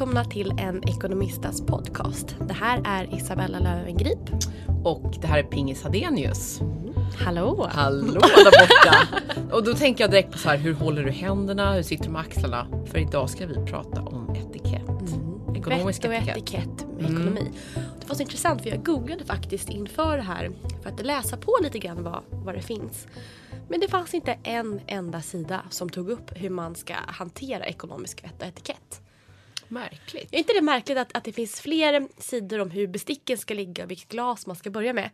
Välkomna 0.00 0.24
till 0.24 0.52
en 0.58 0.88
Ekonomistas 0.88 1.66
podcast. 1.66 2.36
Det 2.48 2.54
här 2.54 2.82
är 2.84 3.14
Isabella 3.16 3.58
Löwengrip. 3.58 4.18
Och 4.84 5.14
det 5.20 5.26
här 5.26 5.38
är 5.38 5.42
Pingis 5.42 5.82
Hadenius. 5.82 6.60
Hallå! 7.18 7.68
Hallå 7.72 8.20
där 8.20 8.44
borta! 8.44 9.24
och 9.56 9.64
då 9.64 9.74
tänker 9.74 10.04
jag 10.04 10.10
direkt 10.10 10.32
på 10.32 10.38
så 10.38 10.48
här, 10.48 10.56
hur 10.56 10.74
håller 10.74 11.04
du 11.04 11.10
händerna? 11.10 11.72
Hur 11.72 11.82
sitter 11.82 12.04
du 12.04 12.10
med 12.10 12.20
axlarna? 12.20 12.66
För 12.86 12.98
idag 12.98 13.30
ska 13.30 13.46
vi 13.46 13.54
prata 13.54 14.02
om 14.02 14.34
etikett. 14.34 14.88
Mm. 14.88 15.56
Ekonomisk 15.56 16.04
Vett 16.04 16.08
och 16.08 16.14
etikett, 16.14 16.36
etikett 16.36 16.86
med 16.96 17.10
mm. 17.10 17.22
ekonomi. 17.22 17.50
Det 18.00 18.08
var 18.08 18.14
så 18.14 18.22
intressant 18.22 18.62
för 18.62 18.70
jag 18.70 18.84
googlade 18.84 19.24
faktiskt 19.24 19.68
inför 19.68 20.16
det 20.16 20.22
här 20.22 20.50
för 20.82 20.90
att 20.90 21.06
läsa 21.06 21.36
på 21.36 21.58
lite 21.62 21.78
grann 21.78 22.02
vad, 22.02 22.22
vad 22.30 22.54
det 22.54 22.62
finns. 22.62 23.06
Men 23.68 23.80
det 23.80 23.88
fanns 23.88 24.14
inte 24.14 24.38
en 24.42 24.80
enda 24.86 25.20
sida 25.20 25.60
som 25.70 25.88
tog 25.88 26.10
upp 26.10 26.30
hur 26.34 26.50
man 26.50 26.74
ska 26.74 26.94
hantera 27.06 27.66
ekonomisk 27.66 28.24
vett 28.24 28.42
och 28.42 28.48
etikett. 28.48 29.00
Märkligt. 29.70 30.28
Är 30.32 30.38
inte 30.38 30.52
det 30.52 30.60
märkligt 30.60 30.98
att, 30.98 31.16
att 31.16 31.24
det 31.24 31.32
finns 31.32 31.60
fler 31.60 32.08
sidor 32.18 32.58
om 32.58 32.70
hur 32.70 32.86
besticken 32.86 33.38
ska 33.38 33.54
ligga 33.54 33.84
och 33.84 33.90
vilket 33.90 34.08
glas 34.08 34.46
man 34.46 34.56
ska 34.56 34.70
börja 34.70 34.92
med? 34.92 35.10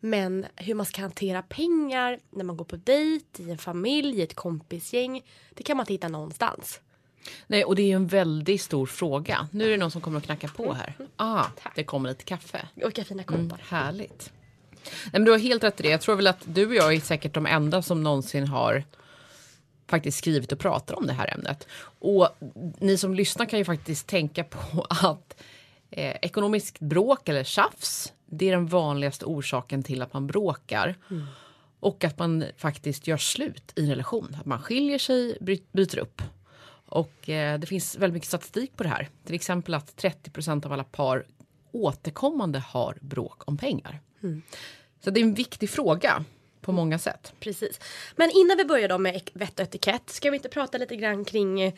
Men 0.00 0.46
hur 0.56 0.74
man 0.74 0.86
ska 0.86 1.00
hantera 1.00 1.42
pengar 1.42 2.18
när 2.30 2.44
man 2.44 2.56
går 2.56 2.64
på 2.64 2.76
dejt, 2.76 3.42
i 3.42 3.50
en 3.50 3.58
familj, 3.58 4.18
i 4.18 4.22
ett 4.22 4.34
kompisgäng. 4.34 5.22
Det 5.54 5.62
kan 5.62 5.76
man 5.76 5.84
inte 5.84 5.92
hitta 5.92 6.08
någonstans. 6.08 6.80
Nej, 7.46 7.64
och 7.64 7.76
det 7.76 7.82
är 7.82 7.86
ju 7.86 7.92
en 7.92 8.06
väldigt 8.06 8.62
stor 8.62 8.86
fråga. 8.86 9.48
Nu 9.52 9.66
är 9.66 9.70
det 9.70 9.76
någon 9.76 9.90
som 9.90 10.00
kommer 10.00 10.18
att 10.18 10.24
knacka 10.24 10.48
på 10.48 10.72
här. 10.72 10.94
Ah, 11.16 11.46
det 11.74 11.84
kommer 11.84 12.08
lite 12.08 12.24
kaffe. 12.24 12.68
Vilka 12.74 13.04
fina 13.04 13.22
koppar. 13.22 13.40
Mm, 13.40 13.58
härligt. 13.68 14.32
Nej, 14.84 15.12
men 15.12 15.24
du 15.24 15.30
har 15.30 15.38
helt 15.38 15.64
rätt 15.64 15.80
i 15.80 15.82
det. 15.82 15.88
Jag 15.88 16.00
tror 16.00 16.16
väl 16.16 16.26
att 16.26 16.42
du 16.44 16.66
och 16.66 16.74
jag 16.74 16.94
är 16.94 17.00
säkert 17.00 17.34
de 17.34 17.46
enda 17.46 17.82
som 17.82 18.02
någonsin 18.02 18.46
har 18.46 18.84
faktiskt 19.86 20.18
skrivit 20.18 20.52
och 20.52 20.58
pratar 20.58 20.94
om 20.94 21.06
det 21.06 21.12
här 21.12 21.34
ämnet. 21.34 21.66
Och 21.98 22.28
ni 22.78 22.98
som 22.98 23.14
lyssnar 23.14 23.46
kan 23.46 23.58
ju 23.58 23.64
faktiskt 23.64 24.06
tänka 24.06 24.44
på 24.44 24.86
att 24.90 25.42
eh, 25.90 26.16
ekonomiskt 26.22 26.80
bråk 26.80 27.28
eller 27.28 27.44
tjafs, 27.44 28.12
det 28.26 28.48
är 28.48 28.52
den 28.52 28.66
vanligaste 28.66 29.24
orsaken 29.24 29.82
till 29.82 30.02
att 30.02 30.12
man 30.12 30.26
bråkar. 30.26 30.94
Mm. 31.10 31.26
Och 31.80 32.04
att 32.04 32.18
man 32.18 32.44
faktiskt 32.56 33.06
gör 33.06 33.16
slut 33.16 33.72
i 33.76 33.82
en 33.82 33.90
relation. 33.90 34.36
Att 34.40 34.46
man 34.46 34.62
skiljer 34.62 34.98
sig, 34.98 35.38
byter 35.72 35.98
upp. 35.98 36.22
Och 36.86 37.28
eh, 37.28 37.58
det 37.58 37.66
finns 37.66 37.96
väldigt 37.96 38.14
mycket 38.14 38.28
statistik 38.28 38.76
på 38.76 38.82
det 38.82 38.88
här. 38.88 39.08
Till 39.24 39.34
exempel 39.34 39.74
att 39.74 40.02
30% 40.02 40.66
av 40.66 40.72
alla 40.72 40.84
par 40.84 41.26
återkommande 41.72 42.58
har 42.58 42.98
bråk 43.00 43.48
om 43.48 43.56
pengar. 43.56 44.00
Mm. 44.22 44.42
Så 45.04 45.10
det 45.10 45.20
är 45.20 45.24
en 45.24 45.34
viktig 45.34 45.70
fråga 45.70 46.24
på 46.64 46.72
många 46.72 46.98
sätt. 46.98 47.32
Precis. 47.40 47.80
Men 48.16 48.30
innan 48.30 48.56
vi 48.56 48.64
börjar 48.64 48.88
då 48.88 48.98
med 48.98 49.30
vett 49.32 49.58
och 49.58 49.64
etikett, 49.64 50.10
ska 50.10 50.30
vi 50.30 50.36
inte 50.36 50.48
prata 50.48 50.78
lite 50.78 50.96
grann 50.96 51.24
kring 51.24 51.60
eh, 51.60 51.72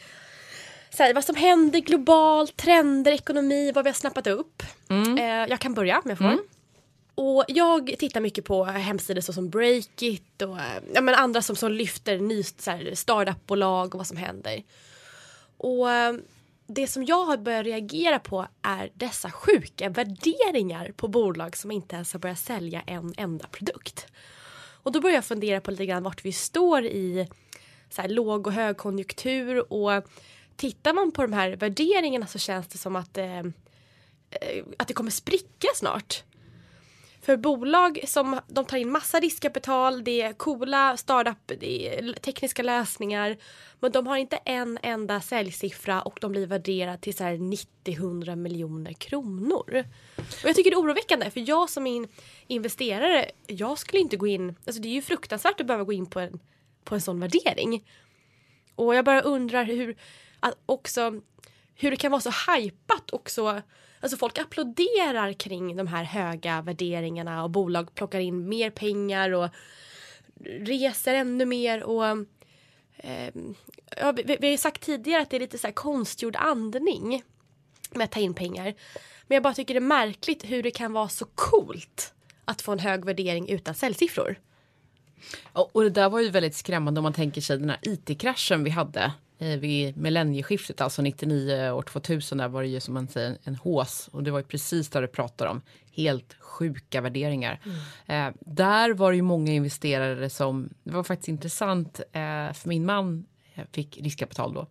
här, 0.98 1.14
vad 1.14 1.24
som 1.24 1.36
händer 1.36 1.78
globalt, 1.78 2.56
trender, 2.56 3.12
ekonomi, 3.12 3.72
vad 3.74 3.84
vi 3.84 3.90
har 3.90 3.94
snappat 3.94 4.26
upp. 4.26 4.62
Mm. 4.88 5.18
Eh, 5.18 5.50
jag 5.50 5.60
kan 5.60 5.74
börja 5.74 5.98
om 5.98 6.10
jag 6.10 6.18
får. 6.18 6.24
Mm. 6.24 6.40
Och 7.14 7.44
jag 7.48 7.94
tittar 7.98 8.20
mycket 8.20 8.44
på 8.44 8.64
hemsidor 8.64 9.20
såsom 9.20 9.50
Breakit 9.50 10.42
och 10.42 10.58
eh, 10.58 10.82
ja, 10.94 11.00
men 11.00 11.14
andra 11.14 11.42
som, 11.42 11.56
som 11.56 11.72
lyfter 11.72 12.18
ny 12.18 12.42
startupbolag 12.94 13.94
och 13.94 13.98
vad 13.98 14.06
som 14.06 14.16
händer. 14.16 14.62
Och 15.56 15.90
eh, 15.90 16.14
det 16.66 16.86
som 16.86 17.04
jag 17.04 17.24
har 17.24 17.36
börjat 17.36 17.66
reagera 17.66 18.18
på 18.18 18.46
är 18.62 18.90
dessa 18.94 19.30
sjuka 19.30 19.88
värderingar 19.88 20.92
på 20.96 21.08
bolag 21.08 21.56
som 21.56 21.70
inte 21.70 21.96
ens 21.96 22.12
har 22.12 22.20
börjat 22.20 22.38
sälja 22.38 22.82
en 22.86 23.14
enda 23.16 23.46
produkt. 23.46 24.06
Och 24.86 24.92
då 24.92 25.00
börjar 25.00 25.14
jag 25.14 25.24
fundera 25.24 25.60
på 25.60 25.70
lite 25.70 25.86
grann 25.86 26.02
vart 26.02 26.24
vi 26.24 26.32
står 26.32 26.84
i 26.84 27.28
så 27.90 28.02
här, 28.02 28.08
låg 28.08 28.46
och 28.46 28.52
högkonjunktur 28.52 29.72
och 29.72 30.04
tittar 30.56 30.92
man 30.92 31.12
på 31.12 31.22
de 31.22 31.32
här 31.32 31.56
värderingarna 31.56 32.26
så 32.26 32.38
känns 32.38 32.68
det 32.68 32.78
som 32.78 32.96
att, 32.96 33.18
eh, 33.18 33.38
eh 33.38 33.44
att 34.78 34.88
det 34.88 34.94
kommer 34.94 35.10
spricka 35.10 35.68
snart. 35.74 36.24
För 37.26 37.36
bolag 37.36 38.00
som 38.06 38.40
de 38.46 38.64
tar 38.64 38.76
in 38.76 38.90
massa 38.90 39.20
riskkapital, 39.20 40.04
det 40.04 40.22
är 40.22 40.32
coola 40.32 40.96
startup, 40.96 41.38
det 41.46 41.88
är 41.88 42.12
tekniska 42.12 42.62
lösningar. 42.62 43.36
Men 43.80 43.92
de 43.92 44.06
har 44.06 44.16
inte 44.16 44.36
en 44.36 44.78
enda 44.82 45.20
säljsiffra 45.20 46.02
och 46.02 46.18
de 46.20 46.32
blir 46.32 46.46
värderade 46.46 46.98
till 46.98 47.16
så 47.16 47.24
90-100 47.24 48.36
miljoner 48.36 48.92
kronor. 48.92 49.84
Och 50.16 50.44
jag 50.44 50.56
tycker 50.56 50.70
det 50.70 50.74
är 50.74 50.80
oroväckande 50.80 51.30
för 51.30 51.48
jag 51.48 51.70
som 51.70 51.86
in 51.86 52.08
investerare, 52.46 53.30
jag 53.46 53.78
skulle 53.78 54.00
inte 54.00 54.16
gå 54.16 54.26
in, 54.26 54.56
alltså 54.66 54.82
det 54.82 54.88
är 54.88 54.94
ju 54.94 55.02
fruktansvärt 55.02 55.60
att 55.60 55.66
behöva 55.66 55.84
gå 55.84 55.92
in 55.92 56.06
på 56.06 56.20
en, 56.20 56.40
på 56.84 56.94
en 56.94 57.00
sån 57.00 57.20
värdering. 57.20 57.84
Och 58.74 58.94
jag 58.94 59.04
bara 59.04 59.20
undrar 59.20 59.64
hur, 59.64 59.96
att 60.40 60.54
också, 60.66 61.20
hur 61.74 61.90
det 61.90 61.96
kan 61.96 62.10
vara 62.10 62.20
så 62.20 62.30
hajpat 62.30 63.10
och 63.10 63.30
så 63.30 63.60
Alltså 64.00 64.16
folk 64.16 64.38
applåderar 64.38 65.32
kring 65.32 65.76
de 65.76 65.86
här 65.86 66.04
höga 66.04 66.62
värderingarna 66.62 67.44
och 67.44 67.50
bolag 67.50 67.94
plockar 67.94 68.20
in 68.20 68.48
mer 68.48 68.70
pengar 68.70 69.30
och 69.30 69.48
reser 70.44 71.14
ännu 71.14 71.44
mer 71.44 71.82
och 71.82 72.06
eh, 72.96 73.34
ja, 73.96 74.12
vi, 74.12 74.22
vi 74.22 74.46
har 74.46 74.52
ju 74.52 74.58
sagt 74.58 74.82
tidigare 74.82 75.22
att 75.22 75.30
det 75.30 75.36
är 75.36 75.40
lite 75.40 75.58
så 75.58 75.66
här 75.66 75.74
konstgjord 75.74 76.36
andning 76.36 77.22
med 77.94 78.04
att 78.04 78.10
ta 78.10 78.20
in 78.20 78.34
pengar. 78.34 78.74
Men 79.26 79.36
jag 79.36 79.42
bara 79.42 79.54
tycker 79.54 79.74
det 79.74 79.78
är 79.78 79.80
märkligt 79.80 80.44
hur 80.44 80.62
det 80.62 80.70
kan 80.70 80.92
vara 80.92 81.08
så 81.08 81.24
coolt 81.34 82.14
att 82.44 82.62
få 82.62 82.72
en 82.72 82.78
hög 82.78 83.04
värdering 83.04 83.48
utan 83.48 83.74
säljsiffror. 83.74 84.38
Och 85.52 85.82
det 85.82 85.90
där 85.90 86.08
var 86.08 86.20
ju 86.20 86.30
väldigt 86.30 86.54
skrämmande 86.54 87.00
om 87.00 87.02
man 87.02 87.12
tänker 87.12 87.40
sig 87.40 87.58
den 87.58 87.70
här 87.70 87.78
IT-kraschen 87.82 88.64
vi 88.64 88.70
hade 88.70 89.12
vid 89.38 89.96
millennieskiftet, 89.96 90.80
alltså 90.80 91.02
99 91.02 91.70
år 91.70 91.82
2000, 91.82 92.38
där 92.38 92.48
var 92.48 92.62
det 92.62 92.68
ju 92.68 92.80
som 92.80 92.94
man 92.94 93.08
säger 93.08 93.38
en 93.44 93.56
hås 93.56 94.08
och 94.12 94.22
det 94.22 94.30
var 94.30 94.38
ju 94.38 94.44
precis 94.44 94.88
där 94.88 95.02
du 95.02 95.08
pratar 95.08 95.46
om 95.46 95.62
helt 95.92 96.36
sjuka 96.40 97.00
värderingar. 97.00 97.60
Mm. 97.64 98.28
Eh, 98.28 98.34
där 98.40 98.94
var 98.94 99.10
det 99.10 99.16
ju 99.16 99.22
många 99.22 99.52
investerare 99.52 100.30
som, 100.30 100.68
det 100.84 100.92
var 100.92 101.02
faktiskt 101.02 101.28
intressant, 101.28 102.00
eh, 102.00 102.52
för 102.52 102.68
min 102.68 102.86
man 102.86 103.26
eh, 103.54 103.64
fick 103.72 103.98
riskkapital 104.02 104.54
då 104.54 104.66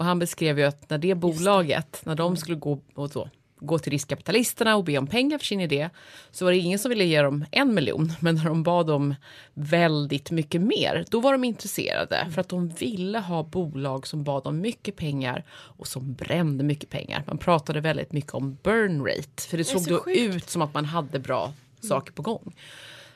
och 0.00 0.04
han 0.04 0.18
beskrev 0.18 0.58
ju 0.58 0.64
att 0.64 0.90
när 0.90 0.98
det 0.98 1.14
bolaget, 1.14 2.02
när 2.04 2.14
de 2.14 2.36
skulle 2.36 2.56
gå 2.56 2.80
och 2.94 3.10
så 3.10 3.30
gå 3.60 3.78
till 3.78 3.92
riskkapitalisterna 3.92 4.76
och 4.76 4.84
be 4.84 4.98
om 4.98 5.06
pengar 5.06 5.38
för 5.38 5.46
sin 5.46 5.60
idé 5.60 5.90
så 6.30 6.44
var 6.44 6.52
det 6.52 6.58
ingen 6.58 6.78
som 6.78 6.88
ville 6.88 7.04
ge 7.04 7.22
dem 7.22 7.44
en 7.50 7.74
miljon. 7.74 8.12
Men 8.20 8.34
när 8.34 8.44
de 8.44 8.62
bad 8.62 8.90
om 8.90 9.14
väldigt 9.54 10.30
mycket 10.30 10.60
mer, 10.60 11.04
då 11.10 11.20
var 11.20 11.32
de 11.32 11.44
intresserade 11.44 12.28
för 12.34 12.40
att 12.40 12.48
de 12.48 12.68
ville 12.68 13.18
ha 13.18 13.42
bolag 13.42 14.06
som 14.06 14.24
bad 14.24 14.46
om 14.46 14.60
mycket 14.60 14.96
pengar 14.96 15.44
och 15.50 15.86
som 15.86 16.14
brände 16.14 16.64
mycket 16.64 16.90
pengar. 16.90 17.24
Man 17.26 17.38
pratade 17.38 17.80
väldigt 17.80 18.12
mycket 18.12 18.34
om 18.34 18.58
burn 18.62 19.06
rate, 19.06 19.42
för 19.48 19.56
det, 19.56 19.62
det 19.62 19.64
såg 19.64 19.88
då 19.88 19.98
sjukt. 19.98 20.18
ut 20.18 20.50
som 20.50 20.62
att 20.62 20.74
man 20.74 20.84
hade 20.84 21.18
bra 21.18 21.44
mm. 21.44 21.54
saker 21.80 22.12
på 22.12 22.22
gång. 22.22 22.54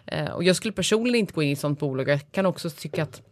Eh, 0.07 0.31
och 0.31 0.45
jag 0.45 0.57
skulle 0.57 0.73
personligen 0.73 1.21
inte 1.21 1.33
gå 1.33 1.43
in 1.43 1.49
i 1.49 1.53
ett 1.53 1.59
sånt 1.59 1.81
bolag. 1.81 2.09
Jag 2.09 2.33
kan 2.33 2.47
också 2.47 2.71
tycka 2.71 3.03
att 3.03 3.23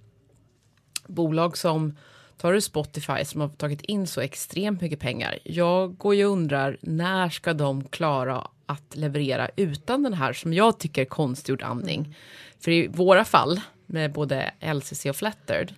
bolag 1.06 1.58
som 1.58 1.96
Tar 2.42 2.52
du 2.52 2.60
Spotify 2.60 3.24
som 3.24 3.40
har 3.40 3.48
tagit 3.48 3.82
in 3.82 4.06
så 4.06 4.20
extremt 4.20 4.80
mycket 4.80 5.00
pengar. 5.00 5.38
Jag 5.44 5.98
går 5.98 6.14
ju 6.14 6.26
och 6.26 6.32
undrar 6.32 6.76
när 6.80 7.28
ska 7.28 7.52
de 7.52 7.88
klara 7.88 8.48
att 8.66 8.96
leverera 8.96 9.50
utan 9.56 10.02
den 10.02 10.14
här 10.14 10.32
som 10.32 10.52
jag 10.52 10.78
tycker 10.78 11.04
konstgjord 11.04 11.62
andning. 11.62 12.00
Mm. 12.00 12.12
För 12.60 12.70
i 12.70 12.86
våra 12.86 13.24
fall 13.24 13.60
med 13.86 14.12
både 14.12 14.50
LCC 14.60 15.06
och 15.06 15.16
Flattered 15.16 15.74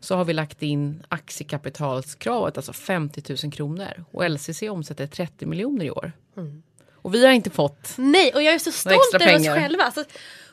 så 0.00 0.16
har 0.16 0.24
vi 0.24 0.32
lagt 0.32 0.62
in 0.62 1.02
aktiekapitalskravet, 1.08 2.56
alltså 2.56 2.72
50 2.72 3.36
000 3.44 3.52
kronor. 3.52 4.04
Och 4.10 4.30
LCC 4.30 4.62
omsätter 4.62 5.06
30 5.06 5.46
miljoner 5.46 5.84
i 5.84 5.90
år. 5.90 6.12
Mm. 6.36 6.62
Och 6.94 7.14
vi 7.14 7.26
har 7.26 7.32
inte 7.32 7.50
fått 7.50 7.94
Nej, 7.96 8.32
och 8.34 8.42
jag 8.42 8.54
är 8.54 8.58
så 8.58 8.72
stolt 8.72 9.14
över 9.14 9.36
oss 9.36 9.46
själva. 9.46 9.82
Alltså, 9.82 10.04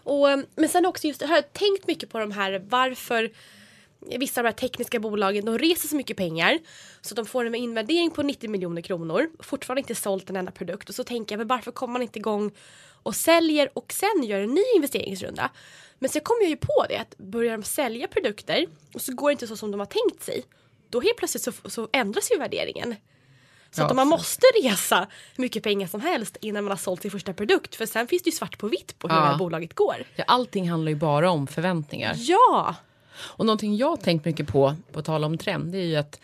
och, 0.03 0.27
men 0.55 0.69
sen 0.69 0.85
också 0.85 1.07
just, 1.07 1.21
jag 1.21 1.27
har 1.27 1.41
tänkt 1.41 1.87
mycket 1.87 2.09
på 2.09 2.19
de 2.19 2.31
här 2.31 2.63
varför 2.69 3.31
vissa 4.17 4.41
av 4.41 4.43
de 4.43 4.49
här 4.49 4.55
tekniska 4.55 4.99
bolagen 4.99 5.45
de 5.45 5.57
reser 5.57 5.87
så 5.87 5.95
mycket 5.95 6.17
pengar 6.17 6.59
så 7.01 7.15
de 7.15 7.25
får 7.25 7.45
en 7.45 7.55
invärdering 7.55 8.11
på 8.11 8.23
90 8.23 8.49
miljoner 8.49 8.81
kronor. 8.81 9.29
Fortfarande 9.39 9.79
inte 9.79 9.95
sålt 9.95 10.29
en 10.29 10.35
enda 10.35 10.51
produkt 10.51 10.89
och 10.89 10.95
så 10.95 11.03
tänker 11.03 11.35
jag 11.35 11.37
men 11.37 11.47
varför 11.47 11.71
kommer 11.71 11.91
man 11.91 12.01
inte 12.01 12.19
igång 12.19 12.51
och 13.03 13.15
säljer 13.15 13.69
och 13.73 13.93
sen 13.93 14.23
gör 14.23 14.39
en 14.39 14.53
ny 14.53 14.63
investeringsrunda. 14.75 15.49
Men 15.99 16.09
sen 16.09 16.21
kommer 16.21 16.41
jag 16.41 16.49
ju 16.49 16.57
på 16.57 16.85
det 16.89 16.97
att 16.97 17.17
börjar 17.17 17.57
de 17.57 17.63
sälja 17.63 18.07
produkter 18.07 18.65
och 18.93 19.01
så 19.01 19.13
går 19.13 19.29
det 19.29 19.31
inte 19.31 19.47
så 19.47 19.57
som 19.57 19.71
de 19.71 19.79
har 19.79 19.85
tänkt 19.85 20.23
sig. 20.23 20.45
Då 20.89 21.01
helt 21.01 21.17
plötsligt 21.17 21.43
så, 21.43 21.51
så 21.69 21.89
ändras 21.93 22.31
ju 22.31 22.37
värderingen. 22.37 22.95
Så 23.71 23.81
ja, 23.81 23.85
att 23.85 23.95
man 23.95 24.07
måste 24.07 24.45
resa 24.63 25.07
hur 25.35 25.41
mycket 25.41 25.63
pengar 25.63 25.87
som 25.87 26.01
helst 26.01 26.37
innan 26.41 26.63
man 26.63 26.71
har 26.71 26.77
sålt 26.77 27.01
sin 27.01 27.11
första 27.11 27.33
produkt. 27.33 27.75
För 27.75 27.85
sen 27.85 28.07
finns 28.07 28.23
det 28.23 28.29
ju 28.29 28.35
svart 28.35 28.57
på 28.57 28.67
vitt 28.67 28.99
på 28.99 29.07
hur 29.07 29.15
ja. 29.15 29.21
det 29.21 29.27
här 29.27 29.37
bolaget 29.37 29.73
går. 29.73 29.95
Ja, 30.15 30.23
allting 30.27 30.69
handlar 30.69 30.89
ju 30.89 30.95
bara 30.95 31.31
om 31.31 31.47
förväntningar. 31.47 32.15
Ja! 32.17 32.75
Och 33.17 33.45
någonting 33.45 33.75
jag 33.75 34.01
tänkt 34.01 34.25
mycket 34.25 34.47
på, 34.47 34.75
på 34.91 35.01
tal 35.01 35.23
om 35.23 35.37
trend, 35.37 35.71
det 35.71 35.77
är 35.77 35.85
ju 35.85 35.95
att 35.95 36.19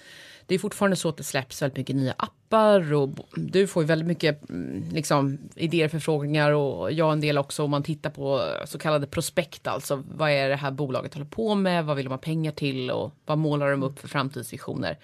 det 0.46 0.56
är 0.56 0.60
fortfarande 0.60 0.96
så 0.96 1.10
att 1.10 1.18
det 1.18 1.24
släpps 1.24 1.62
väldigt 1.62 1.78
mycket 1.78 1.96
nya 1.96 2.14
appar 2.18 2.94
och 2.94 3.10
du 3.36 3.68
får 3.68 3.84
ju 3.84 3.88
väldigt 3.88 4.08
mycket 4.08 4.50
mm, 4.50 4.84
liksom, 4.92 5.38
idéer, 5.56 5.88
förfrågningar 5.88 6.52
och 6.52 6.92
jag 6.92 7.12
en 7.12 7.22
del 7.22 7.38
också 7.38 7.64
om 7.64 7.72
man 7.72 7.84
tittar 7.84 8.10
på 8.10 8.42
så 8.66 8.80
kallade 8.80 9.08
prospekt, 9.08 9.68
alltså 9.68 10.04
vad 10.16 10.32
är 10.32 10.50
det 10.50 10.56
här 10.56 10.72
bolaget 10.72 11.14
håller 11.14 11.26
på 11.26 11.56
med, 11.56 11.86
vad 11.86 11.96
vill 11.96 12.06
de 12.06 12.12
ha 12.12 12.18
pengar 12.18 12.52
till 12.52 12.92
och 12.92 13.12
vad 13.26 13.38
målar 13.38 13.72
de 13.72 13.84
upp 13.84 14.00
för 14.00 14.08
framtidsvisioner. 14.08 14.98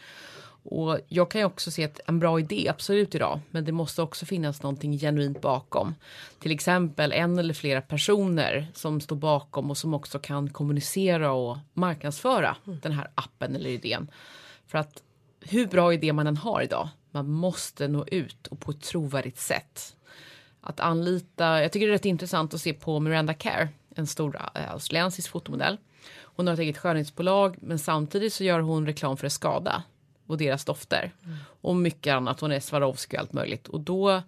Och 0.69 0.99
jag 1.07 1.31
kan 1.31 1.41
ju 1.41 1.45
också 1.45 1.71
se 1.71 1.83
att 1.83 1.99
en 2.05 2.19
bra 2.19 2.39
idé, 2.39 2.67
absolut 2.69 3.15
idag, 3.15 3.39
men 3.51 3.65
det 3.65 3.71
måste 3.71 4.01
också 4.01 4.25
finnas 4.25 4.63
någonting 4.63 4.99
genuint 4.99 5.41
bakom. 5.41 5.95
Till 6.39 6.51
exempel 6.51 7.11
en 7.11 7.39
eller 7.39 7.53
flera 7.53 7.81
personer 7.81 8.67
som 8.73 9.01
står 9.01 9.15
bakom 9.15 9.69
och 9.69 9.77
som 9.77 9.93
också 9.93 10.19
kan 10.19 10.49
kommunicera 10.49 11.31
och 11.31 11.57
marknadsföra 11.73 12.55
mm. 12.65 12.79
den 12.81 12.91
här 12.91 13.07
appen 13.15 13.55
eller 13.55 13.69
idén. 13.69 14.11
För 14.65 14.77
att 14.77 15.03
hur 15.41 15.67
bra 15.67 15.93
idé 15.93 16.13
man 16.13 16.27
än 16.27 16.37
har 16.37 16.61
idag, 16.61 16.89
man 17.11 17.29
måste 17.29 17.87
nå 17.87 18.05
ut 18.07 18.47
och 18.47 18.59
på 18.59 18.71
ett 18.71 18.81
trovärdigt 18.81 19.39
sätt. 19.39 19.95
Att 20.61 20.79
anlita, 20.79 21.61
jag 21.61 21.71
tycker 21.71 21.87
det 21.87 21.91
är 21.91 21.97
rätt 21.97 22.05
intressant 22.05 22.53
att 22.53 22.61
se 22.61 22.73
på 22.73 22.99
Miranda 22.99 23.33
Care, 23.33 23.69
en 23.95 24.07
stor 24.07 24.41
äh, 24.55 24.71
australiensisk 24.71 25.31
fotomodell. 25.31 25.77
Hon 26.19 26.47
har 26.47 26.53
ett 26.53 26.59
eget 26.59 26.77
skönhetsbolag 26.77 27.55
men 27.61 27.79
samtidigt 27.79 28.33
så 28.33 28.43
gör 28.43 28.59
hon 28.59 28.85
reklam 28.85 29.17
för 29.17 29.29
Skada 29.29 29.83
och 30.27 30.37
deras 30.37 30.65
dofter. 30.65 31.11
Mm. 31.23 31.37
Och 31.61 31.75
mycket 31.75 32.13
annat. 32.13 32.39
Hon 32.39 32.51
är 32.51 32.59
Swarovski 32.59 33.17
och 33.17 33.21
allt 33.21 33.33
möjligt. 33.33 33.67
Och 33.67 33.79
då 33.79 34.21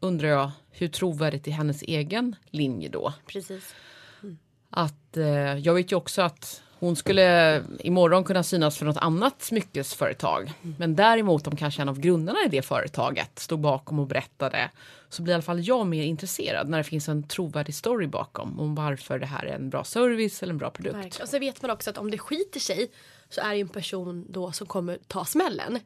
undrar 0.00 0.28
jag 0.28 0.50
hur 0.70 0.88
trovärdigt 0.88 1.48
är 1.48 1.52
hennes 1.52 1.82
egen 1.82 2.36
linje 2.50 2.88
då? 2.88 3.12
Precis. 3.26 3.74
Mm. 4.22 4.38
Att 4.70 5.16
eh, 5.16 5.58
jag 5.58 5.74
vet 5.74 5.92
ju 5.92 5.96
också 5.96 6.22
att 6.22 6.62
hon 6.78 6.96
skulle 6.96 7.62
imorgon 7.78 8.24
kunna 8.24 8.42
synas 8.42 8.78
för 8.78 8.86
något 8.86 8.96
annat 8.96 9.42
smyckesföretag. 9.42 10.52
Mm. 10.62 10.74
Men 10.78 10.96
däremot 10.96 11.46
om 11.46 11.56
kanske 11.56 11.82
en 11.82 11.88
av 11.88 12.00
grundarna 12.00 12.38
i 12.46 12.48
det 12.48 12.62
företaget 12.62 13.38
stod 13.38 13.60
bakom 13.60 13.98
och 13.98 14.06
berättade 14.06 14.70
så 15.08 15.22
blir 15.22 15.32
i 15.32 15.34
alla 15.34 15.42
fall 15.42 15.66
jag 15.66 15.86
mer 15.86 16.02
intresserad 16.02 16.68
när 16.68 16.78
det 16.78 16.84
finns 16.84 17.08
en 17.08 17.22
trovärdig 17.22 17.74
story 17.74 18.06
bakom 18.06 18.60
om 18.60 18.74
varför 18.74 19.18
det 19.18 19.26
här 19.26 19.44
är 19.44 19.54
en 19.54 19.70
bra 19.70 19.84
service 19.84 20.42
eller 20.42 20.52
en 20.52 20.58
bra 20.58 20.70
produkt. 20.70 21.20
Och 21.22 21.28
så 21.28 21.38
vet 21.38 21.62
man 21.62 21.70
också 21.70 21.90
att 21.90 21.98
om 21.98 22.10
det 22.10 22.18
skiter 22.18 22.60
sig 22.60 22.90
så 23.28 23.40
är 23.40 23.54
det 23.54 23.60
en 23.60 23.68
person 23.68 24.26
då 24.28 24.52
som 24.52 24.66
kommer 24.66 24.98
ta 25.06 25.24
smällen. 25.24 25.78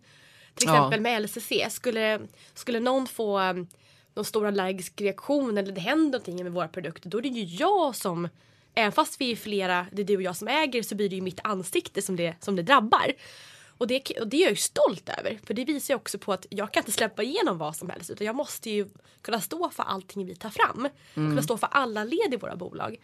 Till 0.55 0.69
exempel 0.69 0.99
ja. 0.99 1.03
med 1.03 1.23
LCC, 1.23 1.53
skulle, 1.71 2.21
skulle 2.55 2.81
någon 2.81 3.07
få 3.07 3.41
um, 3.41 3.67
någon 4.15 4.25
stor 4.25 4.47
allergisk 4.47 5.01
reaktion 5.01 5.59
eller 5.59 5.73
det 5.73 5.81
händer 5.81 6.19
någonting 6.19 6.43
med 6.43 6.53
våra 6.53 6.69
produkter 6.69 7.11
då 7.11 7.19
är 7.19 7.23
det 7.23 7.29
ju 7.29 7.45
jag 7.45 7.97
som 7.97 8.29
Även 8.79 8.93
fast 8.93 9.21
vi 9.21 9.33
är 9.33 9.37
flera, 9.37 9.87
det 9.93 10.03
är 10.03 10.07
du 10.07 10.17
och 10.17 10.23
jag 10.23 10.37
som 10.37 10.49
äger 10.49 10.83
så 10.83 10.95
blir 10.95 11.09
det 11.09 11.17
ju 11.17 11.23
mitt 11.23 11.41
ansikte 11.45 12.03
som 12.03 12.17
det, 12.17 12.35
som 12.41 12.57
det 12.57 12.63
drabbar. 12.63 13.13
Och 13.79 13.87
det, 13.87 14.11
och 14.21 14.29
det 14.29 14.37
är 14.37 14.41
jag 14.41 14.51
ju 14.51 14.57
stolt 14.57 15.09
över. 15.09 15.39
För 15.47 15.55
det 15.55 15.65
visar 15.65 15.95
ju 15.95 15.97
också 15.97 16.19
på 16.19 16.33
att 16.33 16.47
jag 16.51 16.73
kan 16.73 16.81
inte 16.81 16.93
släppa 16.93 17.23
igenom 17.23 17.59
vad 17.59 17.77
som 17.77 17.91
helst. 17.91 18.11
Utan 18.11 18.27
jag 18.27 18.37
måste 18.37 18.71
ju 18.71 18.89
kunna 19.23 19.41
stå 19.41 19.71
för 19.71 19.83
allting 19.83 20.27
vi 20.27 20.37
tar 20.37 20.51
fram. 20.51 20.89
Mm. 21.15 21.31
Kunna 21.31 21.43
stå 21.43 21.57
för 21.59 21.69
alla 21.71 22.05
led 22.05 22.35
i 22.35 22.37
våra 22.37 22.57
bolag. 22.57 22.97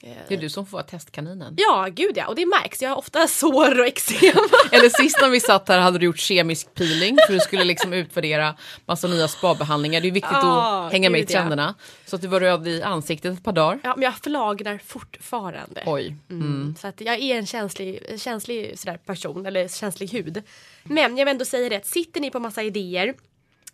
Det 0.00 0.34
är 0.34 0.38
du 0.38 0.48
som 0.48 0.66
får 0.66 0.72
vara 0.72 0.86
testkaninen. 0.86 1.54
Ja, 1.56 1.88
gud 1.92 2.16
ja. 2.16 2.26
Och 2.26 2.34
det 2.34 2.46
märks. 2.46 2.82
Jag 2.82 2.90
har 2.90 2.96
ofta 2.96 3.26
sår 3.28 3.80
och 3.80 3.86
eksem. 3.86 4.18
Eller 4.72 4.88
sist 4.88 5.18
när 5.20 5.28
vi 5.28 5.40
satt 5.40 5.68
här 5.68 5.78
hade 5.78 5.98
du 5.98 6.06
gjort 6.06 6.18
kemisk 6.18 6.74
peeling 6.74 7.16
för 7.26 7.34
du 7.34 7.40
skulle 7.40 7.64
liksom 7.64 7.92
utvärdera 7.92 8.54
massa 8.86 9.08
nya 9.08 9.28
spabehandlingar. 9.28 10.00
Det 10.00 10.08
är 10.08 10.12
viktigt 10.12 10.32
oh, 10.32 10.86
att 10.86 10.92
hänga 10.92 11.10
med 11.10 11.20
i 11.20 11.26
trenderna. 11.26 11.74
Ja. 11.78 11.84
Så 12.06 12.16
att 12.16 12.22
du 12.22 12.28
var 12.28 12.40
röd 12.40 12.68
i 12.68 12.82
ansiktet 12.82 13.32
ett 13.32 13.44
par 13.44 13.52
dagar. 13.52 13.80
Ja, 13.82 13.94
men 13.96 14.02
jag 14.02 14.14
förlagrar 14.14 14.80
fortfarande. 14.86 15.82
Oj. 15.86 16.16
Mm. 16.30 16.42
Mm. 16.42 16.74
Så 16.80 16.86
att 16.86 17.00
jag 17.00 17.14
är 17.18 17.38
en 17.38 17.46
känslig, 17.46 18.20
känslig 18.20 18.78
sådär 18.78 18.96
person, 18.96 19.46
eller 19.46 19.68
känslig 19.68 20.08
hud. 20.08 20.42
Men 20.82 21.16
jag 21.16 21.24
vill 21.24 21.32
ändå 21.32 21.44
säga 21.44 21.68
det 21.68 21.76
att 21.76 21.86
sitter 21.86 22.20
ni 22.20 22.30
på 22.30 22.40
massa 22.40 22.62
idéer 22.62 23.14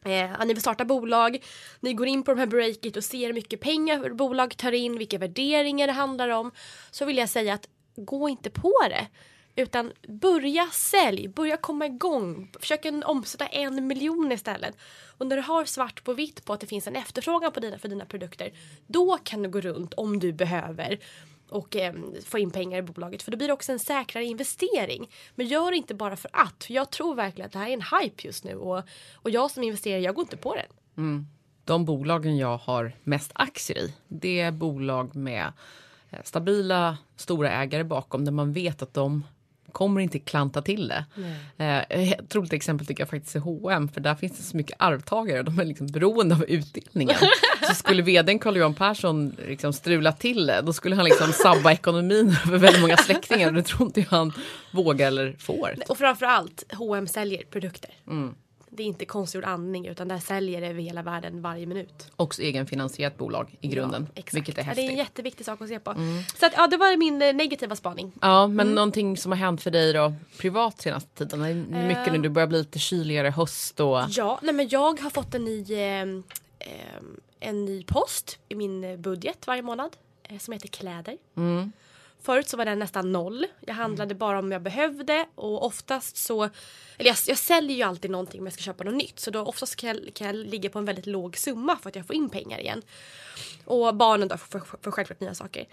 Eh, 0.04 0.46
ni 0.46 0.54
vill 0.54 0.60
starta 0.60 0.84
bolag, 0.84 1.44
ni 1.80 1.94
går 1.94 2.06
in 2.06 2.22
på 2.22 2.30
de 2.30 2.40
här 2.40 2.46
breakit 2.46 2.96
och 2.96 3.04
ser 3.04 3.26
hur 3.26 3.34
mycket 3.34 3.60
pengar 3.60 4.10
bolag 4.10 4.56
tar 4.56 4.72
in, 4.72 4.98
vilka 4.98 5.18
värderingar 5.18 5.86
det 5.86 5.92
handlar 5.92 6.28
om. 6.28 6.50
Så 6.90 7.04
vill 7.04 7.18
jag 7.18 7.28
säga 7.28 7.54
att 7.54 7.68
gå 7.96 8.28
inte 8.28 8.50
på 8.50 8.72
det. 8.88 9.06
Utan 9.56 9.92
börja 10.08 10.66
sälj, 10.72 11.28
börja 11.28 11.56
komma 11.56 11.86
igång, 11.86 12.52
försök 12.60 12.86
omsätta 13.04 13.46
en 13.46 13.86
miljon 13.86 14.32
istället. 14.32 14.76
Och 15.18 15.26
när 15.26 15.36
du 15.36 15.42
har 15.42 15.64
svart 15.64 16.04
på 16.04 16.12
vitt 16.12 16.44
på 16.44 16.52
att 16.52 16.60
det 16.60 16.66
finns 16.66 16.86
en 16.86 16.96
efterfrågan 16.96 17.52
på 17.52 17.60
dina, 17.60 17.78
för 17.78 17.88
dina 17.88 18.04
produkter, 18.04 18.52
då 18.86 19.18
kan 19.22 19.42
du 19.42 19.48
gå 19.48 19.60
runt 19.60 19.94
om 19.94 20.18
du 20.18 20.32
behöver 20.32 20.98
och 21.48 21.76
eh, 21.76 21.94
få 22.24 22.38
in 22.38 22.50
pengar 22.50 22.78
i 22.78 22.82
bolaget. 22.82 23.22
För 23.22 23.30
då 23.30 23.36
blir 23.36 23.48
det 23.48 23.54
också 23.54 23.72
en 23.72 23.78
säkrare 23.78 24.24
investering. 24.24 25.10
Men 25.34 25.46
gör 25.46 25.70
det 25.70 25.76
inte 25.76 25.94
bara 25.94 26.16
för 26.16 26.30
att. 26.32 26.64
För 26.64 26.74
jag 26.74 26.90
tror 26.90 27.14
verkligen 27.14 27.46
att 27.46 27.52
det 27.52 27.58
här 27.58 27.68
är 27.68 27.72
en 27.72 28.00
hype 28.00 28.26
just 28.26 28.44
nu. 28.44 28.54
Och, 28.54 28.82
och 29.14 29.30
jag 29.30 29.50
som 29.50 29.62
investerare, 29.62 30.00
jag 30.00 30.14
går 30.14 30.22
inte 30.22 30.36
på 30.36 30.54
den. 30.54 30.66
Mm. 30.96 31.26
De 31.64 31.84
bolagen 31.84 32.36
jag 32.36 32.56
har 32.56 32.92
mest 33.02 33.32
aktier 33.34 33.78
i, 33.78 33.94
det 34.08 34.40
är 34.40 34.50
bolag 34.50 35.16
med 35.16 35.52
eh, 36.10 36.18
stabila 36.24 36.98
stora 37.16 37.50
ägare 37.50 37.84
bakom 37.84 38.24
där 38.24 38.32
man 38.32 38.52
vet 38.52 38.82
att 38.82 38.94
de 38.94 39.24
kommer 39.74 40.00
inte 40.00 40.18
klanta 40.18 40.62
till 40.62 40.88
det. 40.88 41.04
Eh, 41.58 42.10
ett 42.12 42.28
troligt 42.28 42.52
exempel 42.52 42.86
tycker 42.86 43.00
jag 43.00 43.08
faktiskt 43.08 43.36
är 43.36 43.40
H&M 43.40 43.88
för 43.88 44.00
där 44.00 44.14
finns 44.14 44.36
det 44.36 44.42
så 44.42 44.56
mycket 44.56 44.76
arvtagare 44.78 45.38
och 45.38 45.44
de 45.44 45.58
är 45.58 45.64
liksom 45.64 45.86
beroende 45.86 46.34
av 46.34 46.44
utdelningen. 46.44 47.16
så 47.68 47.74
skulle 47.74 48.02
vdn 48.02 48.38
Carl-Johan 48.38 48.74
Persson 48.74 49.36
liksom 49.48 49.72
strula 49.72 50.12
till 50.12 50.46
det 50.46 50.60
då 50.60 50.72
skulle 50.72 50.96
han 50.96 51.04
liksom 51.04 51.32
sabba 51.32 51.72
ekonomin 51.72 52.32
för 52.46 52.58
väldigt 52.58 52.80
många 52.80 52.96
släktingar 52.96 53.48
och 53.48 53.54
det 53.54 53.62
tror 53.62 53.86
inte 53.86 54.00
jag 54.00 54.06
han 54.10 54.32
vågar 54.70 55.06
eller 55.06 55.36
får. 55.38 55.74
Och 55.88 55.98
framförallt 55.98 56.64
H&M 56.72 57.06
säljer 57.06 57.42
produkter. 57.50 57.90
Mm. 58.06 58.34
Det 58.76 58.82
är 58.82 58.86
inte 58.86 59.04
konstgjord 59.04 59.44
andning 59.44 59.86
utan 59.86 60.08
där 60.08 60.18
säljer 60.18 60.60
det 60.60 60.66
över 60.66 60.82
hela 60.82 61.02
världen 61.02 61.42
varje 61.42 61.66
minut. 61.66 62.10
Också 62.16 62.42
egenfinansierat 62.42 63.18
bolag 63.18 63.56
i 63.60 63.68
grunden. 63.68 64.08
Ja, 64.14 64.22
vilket 64.32 64.58
är 64.58 64.62
häftigt. 64.62 64.84
Ja, 64.84 64.88
det 64.88 64.92
är 64.92 64.92
en 64.92 64.98
jätteviktig 64.98 65.46
sak 65.46 65.62
att 65.62 65.68
se 65.68 65.78
på. 65.78 65.90
Mm. 65.90 66.22
Så 66.40 66.46
att, 66.46 66.52
ja, 66.56 66.66
det 66.66 66.76
var 66.76 66.96
min 66.96 67.22
eh, 67.22 67.34
negativa 67.34 67.76
spaning. 67.76 68.12
Ja, 68.20 68.46
men 68.46 68.60
mm. 68.60 68.74
någonting 68.74 69.16
som 69.16 69.32
har 69.32 69.36
hänt 69.36 69.62
för 69.62 69.70
dig 69.70 69.92
då 69.92 70.14
privat 70.38 70.82
senaste 70.82 71.26
tiden? 71.26 71.40
Det 71.40 71.78
är 71.78 71.88
mycket 71.88 72.06
uh, 72.06 72.12
nu, 72.12 72.18
du 72.18 72.28
börjar 72.28 72.48
bli 72.48 72.58
lite 72.58 72.78
kyligare 72.78 73.30
höst 73.30 73.80
och... 73.80 74.00
Ja, 74.08 74.38
nej 74.42 74.54
men 74.54 74.68
jag 74.68 75.00
har 75.00 75.10
fått 75.10 75.34
en 75.34 75.44
ny, 75.44 75.72
eh, 75.72 76.02
eh 76.02 77.02
en 77.40 77.64
ny 77.64 77.84
post 77.84 78.38
i 78.48 78.54
min 78.54 79.02
budget 79.02 79.46
varje 79.46 79.62
månad 79.62 79.96
eh, 80.22 80.38
som 80.38 80.52
heter 80.52 80.68
kläder. 80.68 81.16
Mm. 81.36 81.72
Förut 82.24 82.48
så 82.48 82.56
var 82.56 82.64
den 82.64 82.78
nästan 82.78 83.12
noll. 83.12 83.46
Jag 83.60 83.74
handlade 83.74 84.10
mm. 84.10 84.18
bara 84.18 84.38
om 84.38 84.52
jag 84.52 84.62
behövde 84.62 85.26
och 85.34 85.66
oftast 85.66 86.16
så, 86.16 86.42
eller 86.98 87.10
jag, 87.10 87.16
jag 87.26 87.38
säljer 87.38 87.76
ju 87.76 87.82
alltid 87.82 88.10
någonting 88.10 88.40
om 88.40 88.46
jag 88.46 88.52
ska 88.52 88.62
köpa 88.62 88.84
något 88.84 88.94
nytt 88.94 89.20
så 89.20 89.30
då 89.30 89.40
oftast 89.40 89.76
kan 89.76 89.88
jag, 89.88 90.14
kan 90.14 90.26
jag 90.26 90.36
ligga 90.36 90.70
på 90.70 90.78
en 90.78 90.84
väldigt 90.84 91.06
låg 91.06 91.36
summa 91.36 91.76
för 91.76 91.88
att 91.88 91.96
jag 91.96 92.06
får 92.06 92.16
in 92.16 92.28
pengar 92.28 92.58
igen. 92.58 92.82
Och 93.64 93.94
barnen 93.94 94.28
då 94.28 94.36
får, 94.36 94.58
får, 94.58 94.78
får 94.82 94.90
självklart 94.90 95.20
nya 95.20 95.34
saker. 95.34 95.66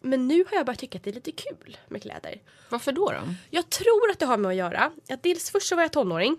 Men 0.00 0.28
nu 0.28 0.44
har 0.50 0.56
jag 0.56 0.66
börjat 0.66 0.80
tycka 0.80 0.98
att 0.98 1.04
det 1.04 1.10
är 1.10 1.14
lite 1.14 1.32
kul 1.32 1.76
med 1.88 2.02
kläder. 2.02 2.40
Varför 2.68 2.92
då? 2.92 3.10
då? 3.10 3.34
Jag 3.50 3.70
tror 3.70 4.10
att 4.10 4.18
det 4.18 4.26
har 4.26 4.36
med 4.36 4.48
att 4.48 4.54
göra. 4.54 4.90
Att 5.08 5.22
dels 5.22 5.50
först 5.50 5.68
så 5.68 5.76
var 5.76 5.82
jag 5.82 5.92
tonåring 5.92 6.36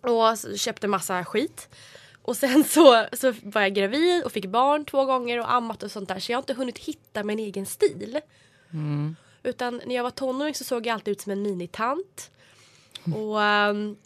och 0.00 0.58
köpte 0.58 0.88
massa 0.88 1.24
skit. 1.24 1.68
Och 2.22 2.36
sen 2.36 2.64
så, 2.64 3.06
så 3.12 3.34
var 3.42 3.62
jag 3.62 3.74
gravid 3.74 4.24
och 4.24 4.32
fick 4.32 4.46
barn 4.46 4.84
två 4.84 5.04
gånger 5.04 5.40
och 5.40 5.52
ammat 5.52 5.82
och 5.82 5.90
sånt 5.90 6.08
där 6.08 6.18
så 6.18 6.32
jag 6.32 6.36
har 6.36 6.42
inte 6.42 6.54
hunnit 6.54 6.78
hitta 6.78 7.24
min 7.24 7.38
egen 7.38 7.66
stil. 7.66 8.20
Mm. 8.74 9.16
Utan 9.42 9.80
när 9.86 9.94
jag 9.94 10.02
var 10.02 10.10
tonåring 10.10 10.54
så 10.54 10.64
såg 10.64 10.86
jag 10.86 10.94
alltid 10.94 11.12
ut 11.12 11.20
som 11.20 11.32
en 11.32 11.42
minitant. 11.42 12.30
Och, 13.14 13.40
um, 13.40 13.96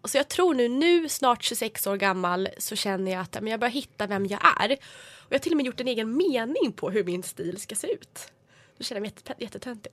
och 0.00 0.10
så 0.10 0.16
jag 0.16 0.28
tror 0.28 0.54
nu, 0.54 0.68
nu 0.68 1.08
snart 1.08 1.42
26 1.42 1.86
år 1.86 1.96
gammal 1.96 2.48
så 2.58 2.76
känner 2.76 3.12
jag 3.12 3.20
att 3.20 3.34
men 3.34 3.46
jag 3.46 3.60
börjar 3.60 3.72
hitta 3.72 4.06
vem 4.06 4.26
jag 4.26 4.40
är. 4.60 4.72
Och 4.72 5.32
jag 5.32 5.38
har 5.38 5.42
till 5.42 5.52
och 5.52 5.56
med 5.56 5.66
gjort 5.66 5.80
en 5.80 5.88
egen 5.88 6.16
mening 6.16 6.72
på 6.76 6.90
hur 6.90 7.04
min 7.04 7.22
stil 7.22 7.60
ska 7.60 7.74
se 7.74 7.92
ut. 7.92 8.32
Då 8.78 8.84
känner 8.84 9.00
jag 9.00 9.12
mig 9.28 9.34
jättetöntig. 9.38 9.92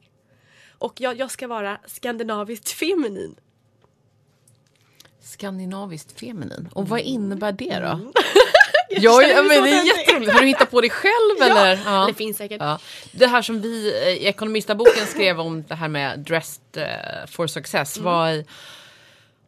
Och 0.77 1.01
jag, 1.01 1.19
jag 1.19 1.31
ska 1.31 1.47
vara 1.47 1.79
skandinaviskt 1.85 2.69
feminin. 2.69 3.35
Skandinaviskt 5.19 6.19
feminin. 6.19 6.69
Och 6.73 6.89
vad 6.89 6.99
innebär 6.99 7.51
det 7.51 7.79
då? 7.79 7.87
Mm. 7.87 8.11
Ja, 9.01 9.21
ja 9.21 9.43
men 9.43 9.63
det 9.63 9.69
är 9.69 9.85
jätteroligt. 9.85 10.31
Har 10.31 10.41
du 10.41 10.47
hittat 10.47 10.71
på 10.71 10.81
det 10.81 10.89
själv 10.89 11.41
eller? 11.41 11.79
Ja, 11.85 12.05
det 12.07 12.13
finns 12.13 12.37
säkert. 12.37 12.61
Ja. 12.61 12.79
Det 13.11 13.27
här 13.27 13.41
som 13.41 13.61
vi 13.61 14.01
eh, 14.01 14.09
i 14.09 14.25
Ekonomistaboken 14.25 15.07
skrev 15.07 15.39
om 15.39 15.63
det 15.67 15.75
här 15.75 15.87
med 15.87 16.19
dressed 16.19 16.61
uh, 16.77 17.27
for 17.27 17.47
success. 17.47 17.97
Mm. 17.97 18.05
Vad, 18.05 18.29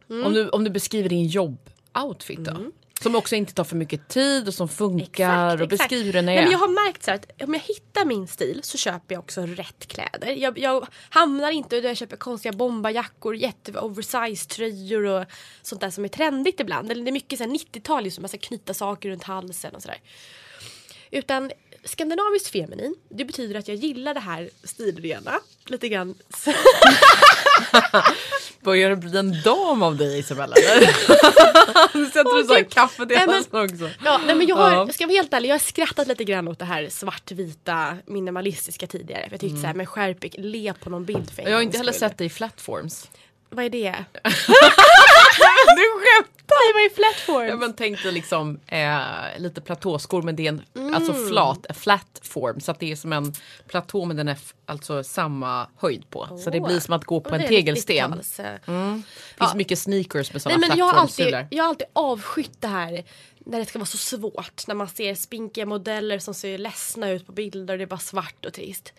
mm. 0.09 0.25
Om, 0.25 0.33
du, 0.33 0.49
om 0.49 0.63
du 0.63 0.69
beskriver 0.69 1.09
din 1.09 1.27
jobboutfit 1.27 2.39
då? 2.39 2.51
Mm. 2.51 2.71
Som 3.01 3.15
också 3.15 3.35
inte 3.35 3.53
tar 3.53 3.63
för 3.63 3.75
mycket 3.75 4.07
tid 4.07 4.47
och 4.47 4.53
som 4.53 4.69
funkar 4.69 5.45
exakt, 5.45 5.61
och 5.61 5.67
beskriver 5.67 6.05
hur 6.05 6.13
den 6.13 6.29
är. 6.29 6.51
Jag 6.51 6.59
har 6.59 6.87
märkt 6.87 7.03
så 7.03 7.11
att 7.11 7.41
om 7.41 7.53
jag 7.53 7.61
hittar 7.61 8.05
min 8.05 8.27
stil 8.27 8.59
så 8.63 8.77
köper 8.77 9.15
jag 9.15 9.19
också 9.19 9.41
rätt 9.41 9.87
kläder. 9.87 10.27
Jag, 10.27 10.59
jag 10.59 10.87
hamnar 11.09 11.51
inte 11.51 11.81
där 11.81 11.89
jag 11.89 11.97
köper 11.97 12.17
konstiga 12.17 12.53
bombarjackor, 12.53 13.35
jätte 13.35 13.79
oversized 13.79 14.49
tröjor 14.49 15.03
och 15.03 15.25
sånt 15.61 15.81
där 15.81 15.89
som 15.89 16.03
är 16.03 16.07
trendigt 16.07 16.59
ibland. 16.59 16.91
Eller 16.91 17.03
det 17.03 17.09
är 17.09 17.13
mycket 17.13 17.39
90-tal, 17.39 18.03
liksom, 18.03 18.21
man 18.21 18.29
ska 18.29 18.37
knyta 18.37 18.73
saker 18.73 19.09
runt 19.09 19.23
halsen 19.23 19.75
och 19.75 19.81
sådär. 19.81 20.01
Utan 21.11 21.51
skandinaviskt 21.89 22.47
feminin, 22.47 22.95
det 23.09 23.25
betyder 23.25 23.59
att 23.59 23.67
jag 23.67 23.77
gillar 23.77 24.13
det 24.13 24.19
här 24.19 24.49
stilrena. 24.63 25.39
Lite 25.65 25.89
grann. 25.89 26.15
Börjar 28.61 28.89
det 28.89 28.95
bli 28.95 29.17
en 29.17 29.41
dam 29.41 29.83
av 29.83 29.97
dig 29.97 30.19
Isabella? 30.19 30.55
nu 31.93 32.05
sätter 32.05 32.37
du 32.37 32.43
okay. 32.43 32.63
kaffet 32.63 33.11
i 33.11 33.15
halsen 33.15 33.63
också. 33.63 33.89
Ja, 34.05 34.21
nej, 34.25 34.35
men 34.35 34.47
jag, 34.47 34.55
har, 34.55 34.71
jag 34.71 34.93
ska 34.93 35.05
vara 35.05 35.15
helt 35.15 35.33
ärlig, 35.33 35.49
jag 35.49 35.53
har 35.53 35.59
skrattat 35.59 36.07
lite 36.07 36.23
grann 36.23 36.47
åt 36.47 36.59
det 36.59 36.65
här 36.65 36.89
svartvita 36.89 37.97
minimalistiska 38.05 38.87
tidigare. 38.87 39.21
Jag 39.21 39.39
tyckte 39.39 39.47
mm. 39.47 39.61
såhär, 39.61 39.73
men 39.73 39.85
skärp 39.85 40.25
le 40.37 40.73
på 40.73 40.89
någon 40.89 41.05
bild 41.05 41.31
för 41.31 41.41
Jag 41.41 41.53
har 41.53 41.61
inte 41.61 41.77
heller 41.77 41.91
sett 41.91 42.17
dig 42.17 42.27
i 42.27 42.29
flatforms. 42.29 43.09
Vad 43.49 43.65
är 43.65 43.69
det? 43.69 44.05
du 45.77 45.85
skämtar! 46.01 46.67
Det 46.67 46.73
var 46.73 46.81
ju 46.81 46.89
flatforms. 46.89 47.49
Ja, 47.49 47.55
men 47.55 47.73
tänk 47.73 48.03
dig 48.03 48.11
liksom 48.11 48.59
eh, 48.67 48.99
lite 49.37 49.61
platåskor 49.61 50.21
men 50.21 50.35
det 50.35 50.47
är 50.47 50.49
en 50.49 50.61
alltså 50.93 51.13
flat, 51.13 51.65
a 51.69 51.73
flat 51.73 52.19
form 52.21 52.59
så 52.59 52.71
att 52.71 52.79
det 52.79 52.91
är 52.91 52.95
som 52.95 53.13
en 53.13 53.33
platå 53.67 54.05
men 54.05 54.17
den 54.17 54.27
är 54.27 54.37
alltså 54.65 55.03
samma 55.03 55.67
höjd 55.77 56.09
på. 56.09 56.39
Så 56.43 56.49
det 56.49 56.59
blir 56.61 56.79
som 56.79 56.93
att 56.93 57.05
gå 57.05 57.21
på 57.21 57.29
Och 57.29 57.35
en 57.35 57.47
tegelsten. 57.47 58.13
90-tals, 58.13 58.39
eh, 58.39 58.53
Det 58.65 59.01
finns 59.37 59.55
mycket 59.55 59.79
sneakers 59.79 60.33
med 60.33 60.41
sådana 60.41 60.67
men 60.67 60.77
jag 60.77 60.85
har, 60.85 60.93
alltid, 61.01 61.47
jag 61.49 61.63
har 61.63 61.69
alltid 61.69 61.87
avskytt 61.93 62.61
det 62.61 62.67
här 62.67 63.03
när 63.39 63.59
det 63.59 63.65
ska 63.65 63.79
vara 63.79 63.85
så 63.85 63.97
svårt. 63.97 64.67
När 64.67 64.75
man 64.75 64.87
ser 64.87 65.15
spinkiga 65.15 65.65
modeller 65.65 66.19
som 66.19 66.33
ser 66.33 66.57
ledsna 66.57 67.09
ut 67.09 67.25
på 67.25 67.31
bilder 67.31 67.73
och 67.73 67.77
det 67.77 67.83
är 67.83 67.87
bara 67.87 67.99
svart 67.99 68.45
och 68.45 68.53
trist. 68.53 68.93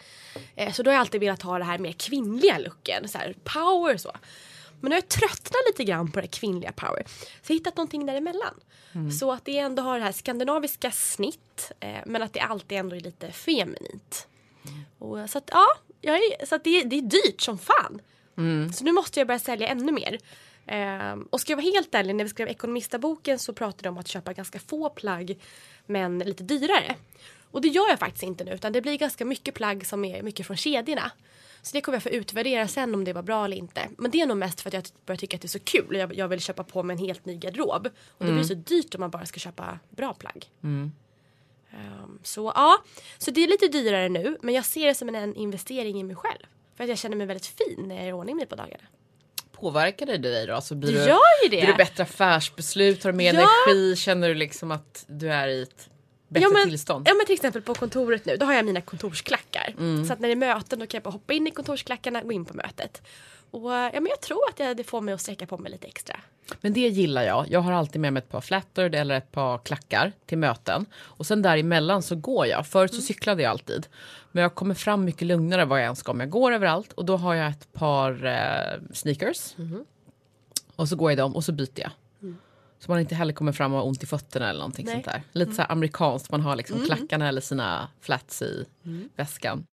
Eh, 0.57 0.73
så 0.73 0.83
då 0.83 0.91
har 0.91 0.95
jag 0.95 1.01
alltid 1.01 1.21
velat 1.21 1.43
ha 1.43 1.59
det 1.59 1.65
här 1.65 1.79
mer 1.79 1.93
kvinnliga 1.93 2.59
looken. 2.59 3.09
Så 3.09 3.19
här, 3.19 3.35
power 3.45 3.97
så. 3.97 4.13
Men 4.81 4.91
nu 4.91 4.97
har 4.97 5.03
jag 5.03 5.09
tröttnat 5.09 5.61
lite 5.67 5.85
grann 5.85 6.13
på 6.13 6.21
det 6.21 6.27
kvinnliga 6.27 6.73
power. 6.73 7.05
Så 7.07 7.27
jag 7.43 7.49
har 7.49 7.55
hittat 7.55 7.77
någonting 7.77 8.07
däremellan. 8.07 8.55
Så 9.21 9.33
att 9.33 9.45
det 9.45 9.59
ändå 9.59 9.83
har 9.83 9.99
det 9.99 10.05
här 10.05 10.13
skandinaviska 10.13 10.91
snitt. 10.91 11.73
Eh, 11.81 11.99
men 12.07 12.23
att 12.23 12.33
det 12.33 12.41
alltid 12.41 12.79
ändå 12.79 12.97
är 12.97 13.01
lite 13.01 13.33
feminint. 13.33 14.27
Och, 14.99 15.31
så 15.31 15.39
att 15.39 15.51
ja, 15.53 15.67
är, 16.03 16.47
så 16.47 16.55
att 16.55 16.65
det, 16.65 16.81
är- 16.81 16.85
det 16.85 16.97
är 16.99 17.03
dyrt 17.03 17.41
som 17.41 17.59
fan. 17.59 18.01
Så 18.73 18.85
nu 18.85 18.93
måste 18.93 19.21
jag 19.21 19.27
börja 19.27 19.39
sälja 19.39 19.69
ännu 19.69 19.93
mer. 19.93 20.19
Ehm, 20.67 21.23
och 21.31 21.41
ska 21.41 21.53
jag 21.53 21.57
vara 21.57 21.73
helt 21.73 21.95
ärlig, 21.95 22.15
när 22.15 22.25
vi 22.25 22.31
skrev 22.31 22.49
Ekonomistaboken 22.49 23.39
så 23.39 23.53
pratade 23.53 23.83
de 23.83 23.89
om 23.89 23.99
att 23.99 24.09
köpa 24.09 24.33
ganska 24.33 24.59
få 24.59 24.89
plagg 24.91 25.39
men 25.87 26.19
lite 26.19 26.43
dyrare. 26.43 26.95
Och 27.51 27.61
det 27.61 27.69
gör 27.69 27.89
jag 27.89 27.99
faktiskt 27.99 28.23
inte 28.23 28.45
nu 28.45 28.53
utan 28.53 28.73
det 28.73 28.81
blir 28.81 28.97
ganska 28.99 29.25
mycket 29.25 29.55
plagg 29.55 29.87
som 29.87 30.05
är 30.05 30.23
mycket 30.23 30.47
från 30.47 30.57
kedjorna. 30.57 31.11
Så 31.63 31.77
det 31.77 31.81
kommer 31.81 31.97
jag 31.97 32.03
få 32.03 32.09
utvärdera 32.09 32.69
sen 32.69 32.95
om 32.95 33.05
det 33.05 33.13
var 33.13 33.23
bra 33.23 33.45
eller 33.45 33.57
inte. 33.57 33.89
Men 33.99 34.11
det 34.11 34.21
är 34.21 34.27
nog 34.27 34.37
mest 34.37 34.61
för 34.61 34.69
att 34.71 34.75
jag 34.75 34.85
börjar 35.07 35.17
tycka 35.17 35.37
att 35.37 35.43
det 35.43 35.47
är 35.47 35.49
så 35.49 35.59
kul. 35.59 35.97
Jag, 35.97 36.15
jag 36.15 36.29
vill 36.29 36.41
köpa 36.41 36.65
på 36.65 36.83
mig 36.83 36.95
en 36.95 37.01
helt 37.07 37.25
ny 37.27 37.37
garderob. 37.37 37.89
Och 38.19 38.27
det 38.27 38.33
blir 38.33 38.45
så 38.45 38.55
dyrt 38.55 38.95
om 38.95 39.01
man 39.01 39.11
bara 39.11 39.27
ska 39.27 39.41
köpa 39.41 39.79
bra 39.91 40.15
plagg. 40.15 40.47
Ehm, 41.73 42.19
så 42.23 42.53
ja, 42.55 42.85
så 43.19 43.31
det 43.31 43.45
är 43.45 43.49
lite 43.49 43.69
dyrare 43.69 44.09
nu 44.09 44.39
men 44.43 44.55
jag 44.55 44.65
ser 44.65 44.87
det 44.87 44.95
som 44.95 45.09
en, 45.09 45.15
en 45.15 45.35
investering 45.37 46.01
i 46.01 46.05
mig 46.05 46.17
själv. 46.17 46.43
För 46.77 46.85
att 46.85 46.89
jag 46.91 46.99
känner 46.99 47.17
mig 47.17 47.27
väldigt 47.27 47.47
fin 47.47 47.85
när 47.89 47.95
jag 47.95 48.05
är 48.05 48.09
i 48.09 48.13
ordning 48.13 48.37
med 48.37 48.49
på 48.49 48.57
dagarna. 48.57 48.85
Påverkar 49.53 50.07
det 50.07 50.19
dig 50.19 50.47
då? 50.47 50.55
Alltså 50.55 50.75
blir 50.75 50.93
Det 50.93 50.99
du! 51.43 51.49
Blir 51.49 51.67
du 51.67 51.75
bättre 51.75 52.03
affärsbeslut? 52.03 53.05
Har 53.05 53.13
du 53.13 53.17
mer 53.19 53.35
Ja. 53.35 53.41
energi? 53.41 53.97
Känner 53.97 54.29
du 54.29 54.35
liksom 54.35 54.71
att 54.71 55.05
du 55.09 55.33
är 55.33 55.49
i 55.49 55.63
ett 55.63 55.91
bättre 56.31 56.45
ja, 56.45 56.51
men, 56.53 56.69
tillstånd? 56.69 57.09
Ja 57.09 57.15
men 57.15 57.27
till 57.27 57.35
exempel 57.35 57.63
på 57.63 57.75
kontoret 57.75 58.25
nu, 58.25 58.37
då 58.37 58.47
har 58.47 58.53
jag 58.53 58.65
mina 58.65 58.81
kontorsklackar. 58.81 59.75
Mm. 59.79 60.07
Så 60.07 60.13
att 60.13 60.21
när 60.21 60.29
det 60.29 60.35
är 60.35 60.37
möten 60.37 60.79
då 60.79 60.87
kan 60.87 60.99
jag 60.99 61.03
bara 61.03 61.11
hoppa 61.11 61.33
in 61.33 61.47
i 61.47 61.51
kontorsklackarna 61.51 62.19
och 62.21 62.25
gå 62.25 62.33
in 62.33 62.45
på 62.45 62.57
mötet. 62.57 63.03
Och 63.51 63.75
eh, 63.75 63.91
ja, 63.95 64.01
men 64.01 64.07
jag 64.07 64.21
tror 64.21 64.43
att 64.49 64.59
jag, 64.59 64.77
det 64.77 64.85
får 64.85 65.01
mig 65.01 65.15
att 65.15 65.21
sträcka 65.21 65.47
på 65.47 65.59
mig 65.59 65.73
lite 65.73 65.87
extra. 65.87 66.21
Men 66.61 66.73
det 66.73 66.81
gillar 66.81 67.23
jag. 67.23 67.47
Jag 67.49 67.61
har 67.61 67.73
alltid 67.73 68.01
med 68.01 68.13
mig 68.13 68.21
ett 68.21 68.29
par 68.29 68.41
flattered 68.41 68.95
eller 68.95 69.15
ett 69.15 69.33
par 69.33 69.59
klackar 69.59 70.13
till 70.27 70.39
möten. 70.39 70.87
Och 70.95 71.27
sen 71.27 71.43
däremellan 71.43 72.03
så 72.03 72.17
går 72.17 72.47
jag. 72.47 72.67
Förut 72.67 72.95
så 72.95 73.03
cyklade 73.03 73.43
jag 73.43 73.51
alltid. 73.51 73.87
Men 74.33 74.43
jag 74.43 74.55
kommer 74.55 74.75
fram 74.75 75.05
mycket 75.05 75.27
lugnare 75.27 75.65
vad 75.65 75.81
jag 75.81 75.87
än 75.87 75.97
ska 75.97 76.13
om 76.13 76.21
jag 76.21 76.31
går 76.31 76.53
överallt. 76.53 76.93
Och 76.93 77.05
då 77.05 77.17
har 77.17 77.35
jag 77.35 77.51
ett 77.51 77.73
par 77.73 78.27
eh, 78.27 78.93
sneakers. 78.93 79.55
Och 80.77 80.89
så 80.89 80.97
går 80.97 81.11
jag 81.11 81.17
i 81.17 81.21
dem 81.21 81.37
och 81.37 81.45
så 81.45 81.53
byter 81.53 81.81
jag. 81.81 81.91
Så 82.81 82.91
man 82.91 83.01
inte 83.01 83.15
heller 83.15 83.33
kommer 83.33 83.53
fram 83.53 83.73
och 83.73 83.79
har 83.79 83.87
ont 83.87 84.03
i 84.03 84.07
fötterna 84.07 84.49
eller 84.51 84.61
någonting 84.61 84.87
Nej. 84.87 84.95
sånt 84.95 85.05
där. 85.05 85.23
Lite 85.33 85.53
så 85.53 85.63
här 85.63 85.73
amerikanskt, 85.73 86.31
man 86.31 86.41
har 86.41 86.57
liksom 86.57 86.85
klackarna 86.85 87.29
eller 87.29 87.41
sina 87.41 87.89
flats 88.01 88.43
i 88.43 88.67
väskan. 89.17 89.65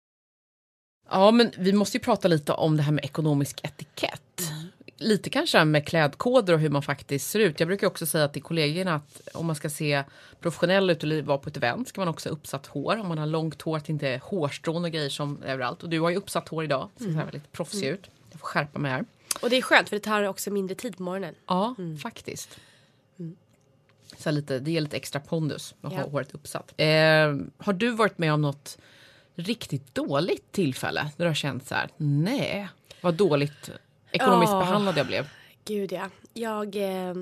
Ja 1.10 1.30
men 1.30 1.50
vi 1.58 1.72
måste 1.72 1.96
ju 1.96 2.02
prata 2.02 2.28
lite 2.28 2.52
om 2.52 2.76
det 2.76 2.82
här 2.82 2.92
med 2.92 3.04
ekonomisk 3.04 3.60
etikett. 3.62 4.52
Lite 4.96 5.30
kanske 5.30 5.64
med 5.64 5.86
klädkoder 5.86 6.54
och 6.54 6.60
hur 6.60 6.68
man 6.68 6.82
faktiskt 6.82 7.30
ser 7.30 7.40
ut. 7.40 7.60
Jag 7.60 7.66
brukar 7.66 7.86
också 7.86 8.06
säga 8.06 8.28
till 8.28 8.42
kollegorna 8.42 8.94
att 8.94 9.28
om 9.34 9.46
man 9.46 9.56
ska 9.56 9.70
se 9.70 10.04
professionell 10.40 10.90
ut 10.90 11.02
eller 11.02 11.22
vara 11.22 11.38
på 11.38 11.48
ett 11.48 11.56
event 11.56 11.88
ska 11.88 12.00
man 12.00 12.08
också 12.08 12.28
ha 12.28 12.34
uppsatt 12.34 12.66
hår. 12.66 13.00
Om 13.00 13.08
man 13.08 13.18
har 13.18 13.26
långt 13.26 13.62
hår, 13.62 13.76
att 13.76 13.84
det 13.84 13.92
inte 13.92 14.08
är 14.08 14.18
hårstrån 14.18 14.84
och 14.84 14.90
grejer 14.90 15.08
som 15.08 15.42
överallt. 15.42 15.82
Och 15.82 15.88
du 15.88 16.00
har 16.00 16.10
ju 16.10 16.16
uppsatt 16.16 16.48
hår 16.48 16.64
idag, 16.64 16.88
så 16.96 17.04
ser 17.04 17.10
väldigt 17.10 17.52
proffsig 17.52 17.86
ut. 17.86 18.10
Jag 18.30 18.40
får 18.40 18.46
skärpa 18.46 18.78
mig 18.78 18.90
här. 18.90 19.04
Och 19.42 19.50
det 19.50 19.56
är 19.56 19.62
skönt 19.62 19.88
för 19.88 19.96
det 19.96 20.00
tar 20.00 20.22
också 20.22 20.50
mindre 20.50 20.74
tid 20.74 20.96
på 20.96 21.02
morgonen. 21.02 21.34
Ja, 21.46 21.74
faktiskt. 22.02 22.58
Så 24.18 24.30
lite, 24.30 24.58
det 24.58 24.70
ger 24.70 24.80
lite 24.80 24.96
extra 24.96 25.20
pondus 25.20 25.74
att 25.82 25.92
ha 25.92 26.00
Ja. 26.00 26.06
håret 26.08 26.34
uppsatt. 26.34 26.74
Eh, 26.76 26.86
har 27.58 27.72
du 27.72 27.90
varit 27.90 28.18
med 28.18 28.32
om 28.32 28.42
något 28.42 28.78
riktigt 29.34 29.94
dåligt 29.94 30.52
tillfälle 30.52 31.10
där 31.16 31.24
du 31.24 31.28
har 31.30 31.34
känt 31.34 31.66
så 31.66 31.74
här, 31.74 31.88
nej, 31.96 32.68
vad 33.00 33.14
dåligt 33.14 33.70
ekonomiskt 34.10 34.52
Ja. 34.52 34.58
behandlad 34.58 34.98
jag 34.98 35.06
blev? 35.06 35.28
Gud 35.64 35.92
ja. 35.92 36.10
Jag, 36.34 36.76
eh, 36.76 37.14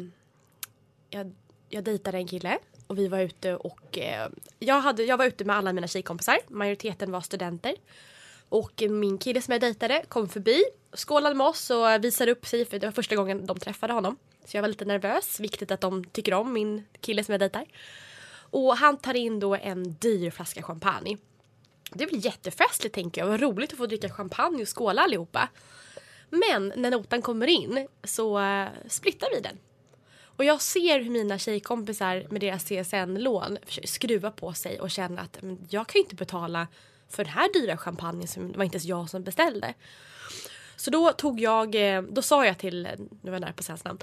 jag, 1.11 1.33
jag 1.69 1.85
dejtade 1.85 2.19
en 2.19 2.27
kille 2.27 2.59
och 2.87 2.99
vi 2.99 3.09
var 3.09 3.19
ute 3.19 3.57
och 3.57 3.99
eh, 3.99 4.29
jag, 4.59 4.81
hade, 4.81 5.03
jag 5.05 5.17
var 5.17 5.25
ute 5.25 5.45
med 5.45 5.57
alla 5.57 5.73
mina 5.73 5.87
tjejkompisar. 5.87 6.39
Majoriteten 6.49 7.13
var 7.13 7.21
studenter. 7.21 7.75
Och 8.49 8.83
min 8.91 9.19
kille 9.19 9.43
som 9.43 9.53
jag 9.53 9.61
dejtade 9.61 10.05
kom 10.09 10.29
förbi, 10.29 10.65
skålade 10.93 11.35
med 11.35 11.47
oss 11.47 11.71
och 11.71 12.05
visade 12.05 12.33
upp 12.33 12.47
sig 12.47 12.65
för 12.65 12.79
det 12.79 12.87
var 12.87 12.93
första 12.93 13.17
gången 13.17 13.47
de 13.47 13.59
träffade 13.59 13.93
honom. 13.93 14.17
Så 14.45 14.57
jag 14.57 14.63
var 14.63 14.69
lite 14.69 14.85
nervös. 14.85 15.41
Viktigt 15.41 15.71
att 15.71 15.81
de 15.81 16.05
tycker 16.05 16.35
om 16.35 16.53
min 16.53 16.85
kille 17.01 17.25
som 17.25 17.33
jag 17.33 17.41
dejtar. 17.41 17.67
Och 18.51 18.77
han 18.77 18.97
tar 18.97 19.15
in 19.15 19.41
då 19.41 19.55
en 19.55 19.95
dyr 19.95 20.31
flaska 20.31 20.63
champagne. 20.63 21.17
Det 21.91 22.07
blir 22.07 22.27
jättefestligt 22.27 22.95
tänker 22.95 23.21
jag. 23.21 23.29
Vad 23.29 23.41
roligt 23.41 23.73
att 23.73 23.79
få 23.79 23.87
dricka 23.87 24.11
champagne 24.11 24.63
och 24.63 24.79
skåla 24.79 25.03
allihopa. 25.03 25.49
Men 26.31 26.73
när 26.77 26.91
notan 26.91 27.23
kommer 27.23 27.47
in 27.47 27.89
så 28.05 28.39
eh, 28.39 28.69
splittar 28.89 29.29
vi 29.35 29.41
den. 29.41 29.59
Och 30.37 30.45
jag 30.45 30.63
ser 30.63 31.01
hur 31.01 31.11
mina 31.11 31.39
tjejkompisar 31.39 32.27
med 32.31 32.41
deras 32.41 32.65
CSN-lån 32.65 33.59
försöker 33.67 33.89
skruva 33.89 34.31
på 34.31 34.53
sig 34.53 34.81
och 34.81 34.91
känner 34.91 35.23
att 35.23 35.39
jag 35.71 35.87
kan 35.87 35.99
ju 35.99 36.03
inte 36.03 36.15
betala 36.15 36.69
för 37.15 37.25
den 37.25 37.33
här 37.33 37.53
dyra 37.53 37.77
champagnen 37.77 38.29
som 38.29 38.53
det 38.53 38.59
var 38.59 38.65
inte 38.65 38.77
ens 38.77 38.85
jag 38.85 39.11
som 39.11 39.23
beställde. 39.23 39.75
Så 40.77 40.91
då 40.91 41.13
tog 41.13 41.41
jag, 41.41 41.75
eh, 41.75 42.03
då 42.03 42.23
sa 42.23 42.47
jag 42.47 42.59
till, 42.59 42.89
nu 42.99 43.31
var 43.31 43.33
jag 43.33 43.41
nära 43.41 43.53
på 43.53 43.63
hans 43.69 43.85
namn. 43.85 43.99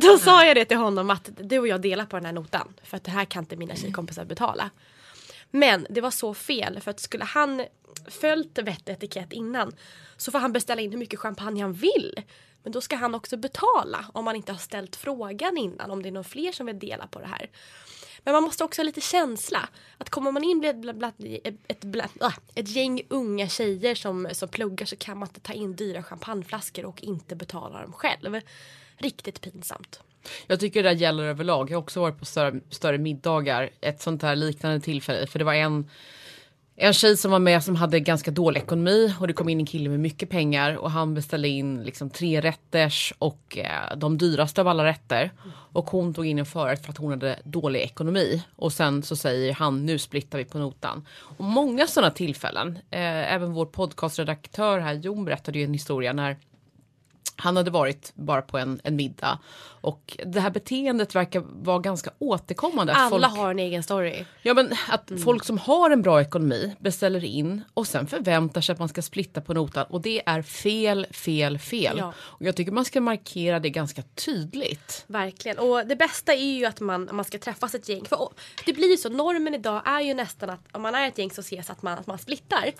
Då 0.00 0.18
sa 0.18 0.44
jag 0.44 0.56
det 0.56 0.64
till 0.64 0.76
honom 0.76 1.10
att 1.10 1.30
du 1.36 1.58
och 1.58 1.68
jag 1.68 1.80
delar 1.80 2.06
på 2.06 2.16
den 2.16 2.26
här 2.26 2.32
notan. 2.32 2.74
För 2.82 2.96
att 2.96 3.04
det 3.04 3.10
här 3.10 3.24
kan 3.24 3.42
inte 3.42 3.56
mina 3.56 3.76
tjejkompisar 3.76 4.24
betala. 4.24 4.70
Men 5.50 5.86
det 5.90 6.00
var 6.00 6.10
så 6.10 6.34
fel 6.34 6.80
för 6.80 6.90
att 6.90 7.00
skulle 7.00 7.24
han 7.24 7.64
följt 8.08 8.58
vett 8.58 8.88
etikett 8.88 9.32
innan 9.32 9.72
så 10.16 10.30
får 10.30 10.38
han 10.38 10.52
beställa 10.52 10.82
in 10.82 10.90
hur 10.90 10.98
mycket 10.98 11.20
champagne 11.20 11.62
han 11.62 11.72
vill. 11.72 12.22
Men 12.62 12.72
då 12.72 12.80
ska 12.80 12.96
han 12.96 13.14
också 13.14 13.36
betala 13.36 14.04
om 14.12 14.24
man 14.24 14.36
inte 14.36 14.52
har 14.52 14.58
ställt 14.58 14.96
frågan 14.96 15.58
innan 15.58 15.90
om 15.90 16.02
det 16.02 16.08
är 16.08 16.12
någon 16.12 16.24
fler 16.24 16.52
som 16.52 16.66
vill 16.66 16.78
dela 16.78 17.06
på 17.06 17.18
det 17.20 17.26
här. 17.26 17.50
Men 18.24 18.34
man 18.34 18.42
måste 18.42 18.64
också 18.64 18.82
ha 18.82 18.84
lite 18.84 19.00
känsla. 19.00 19.68
Att 19.98 20.10
kommer 20.10 20.32
man 20.32 20.44
in 20.44 20.60
bland, 20.60 20.80
bland, 20.80 20.98
bland, 20.98 21.14
ett, 21.68 21.84
bland, 21.84 22.10
ah, 22.20 22.32
ett 22.54 22.68
gäng 22.68 23.02
unga 23.08 23.48
tjejer 23.48 23.94
som, 23.94 24.28
som 24.32 24.48
pluggar 24.48 24.86
så 24.86 24.96
kan 24.96 25.18
man 25.18 25.28
inte 25.28 25.40
ta 25.40 25.52
in 25.52 25.76
dyra 25.76 26.02
champagneflaskor 26.02 26.84
och 26.84 27.02
inte 27.02 27.36
betala 27.36 27.82
dem 27.82 27.92
själv. 27.92 28.40
Riktigt 28.96 29.40
pinsamt. 29.40 30.00
Jag 30.46 30.60
tycker 30.60 30.82
det 30.82 30.88
där 30.88 30.96
gäller 30.96 31.24
överlag. 31.24 31.70
Jag 31.70 31.76
har 31.76 31.82
också 31.82 32.00
varit 32.00 32.18
på 32.18 32.24
större, 32.24 32.60
större 32.70 32.98
middagar, 32.98 33.70
ett 33.80 34.02
sånt 34.02 34.22
här 34.22 34.36
liknande 34.36 34.80
tillfälle. 34.80 35.26
För 35.26 35.38
det 35.38 35.44
var 35.44 35.54
en, 35.54 35.90
en 36.76 36.92
tjej 36.92 37.16
som 37.16 37.30
var 37.30 37.38
med 37.38 37.64
som 37.64 37.76
hade 37.76 38.00
ganska 38.00 38.30
dålig 38.30 38.60
ekonomi 38.60 39.14
och 39.20 39.26
det 39.26 39.32
kom 39.32 39.48
in 39.48 39.60
en 39.60 39.66
kille 39.66 39.90
med 39.90 40.00
mycket 40.00 40.30
pengar 40.30 40.76
och 40.76 40.90
han 40.90 41.14
beställde 41.14 41.48
in 41.48 41.82
liksom 41.82 42.10
tre 42.10 42.40
rätters 42.40 43.12
och 43.18 43.58
eh, 43.58 43.96
de 43.96 44.18
dyraste 44.18 44.60
av 44.60 44.68
alla 44.68 44.84
rätter. 44.84 45.30
Och 45.72 45.90
hon 45.90 46.14
tog 46.14 46.26
in 46.26 46.38
en 46.38 46.46
förrätt 46.46 46.84
för 46.84 46.92
att 46.92 46.98
hon 46.98 47.10
hade 47.10 47.38
dålig 47.44 47.80
ekonomi. 47.80 48.42
Och 48.56 48.72
sen 48.72 49.02
så 49.02 49.16
säger 49.16 49.52
han 49.52 49.86
nu 49.86 49.98
splittar 49.98 50.38
vi 50.38 50.44
på 50.44 50.58
notan. 50.58 51.06
Och 51.16 51.44
många 51.44 51.86
sådana 51.86 52.10
tillfällen, 52.10 52.78
eh, 52.90 53.34
även 53.34 53.52
vår 53.52 53.66
podcastredaktör 53.66 54.78
här 54.78 54.94
Jon 54.94 55.24
berättade 55.24 55.58
ju 55.58 55.64
en 55.64 55.72
historia 55.72 56.12
när 56.12 56.36
han 57.36 57.56
hade 57.56 57.70
varit 57.70 58.12
bara 58.14 58.42
på 58.42 58.58
en, 58.58 58.80
en 58.84 58.96
middag 58.96 59.38
och 59.84 60.16
det 60.26 60.40
här 60.40 60.50
beteendet 60.50 61.14
verkar 61.14 61.42
vara 61.46 61.78
ganska 61.78 62.10
återkommande. 62.18 62.92
Alla 62.92 63.28
folk, 63.28 63.38
har 63.38 63.50
en 63.50 63.58
egen 63.58 63.82
story. 63.82 64.24
ja, 64.42 64.54
men 64.54 64.72
att 64.88 65.10
folk 65.24 65.44
som 65.44 65.58
har 65.58 65.90
en 65.90 66.02
bra 66.02 66.20
ekonomi 66.20 66.76
beställer 66.78 67.24
in 67.24 67.64
och 67.74 67.86
sen 67.86 68.06
förväntar 68.06 68.60
sig 68.60 68.72
att 68.72 68.78
man 68.78 68.88
ska 68.88 69.02
splitta 69.02 69.40
på 69.40 69.54
notan 69.54 69.86
och 69.88 70.00
det 70.00 70.22
är 70.26 70.42
fel, 70.42 71.06
fel, 71.10 71.58
fel. 71.58 71.98
Ja. 71.98 72.12
Och 72.18 72.42
jag 72.42 72.56
tycker 72.56 72.72
man 72.72 72.84
ska 72.84 73.00
markera 73.00 73.60
det 73.60 73.70
ganska 73.70 74.02
tydligt. 74.02 75.04
Verkligen. 75.06 75.58
Och 75.58 75.86
det 75.86 75.96
bästa 75.96 76.34
är 76.34 76.54
ju 76.58 76.64
att 76.64 76.80
man, 76.80 77.08
man 77.12 77.24
ska 77.24 77.38
träffas 77.38 77.74
ett 77.74 77.88
gäng. 77.88 78.04
För 78.04 78.28
det 78.66 78.72
blir 78.72 78.90
ju 78.90 78.96
så, 78.96 79.08
normen 79.08 79.54
idag 79.54 79.82
är 79.84 80.00
ju 80.00 80.14
nästan 80.14 80.50
att 80.50 80.60
om 80.72 80.82
man 80.82 80.94
är 80.94 81.08
ett 81.08 81.18
gäng 81.18 81.30
så 81.30 81.40
ses 81.40 81.70
att 81.70 81.82
man, 81.82 81.98
att 81.98 82.06
man 82.06 82.18
splittar. 82.18 82.72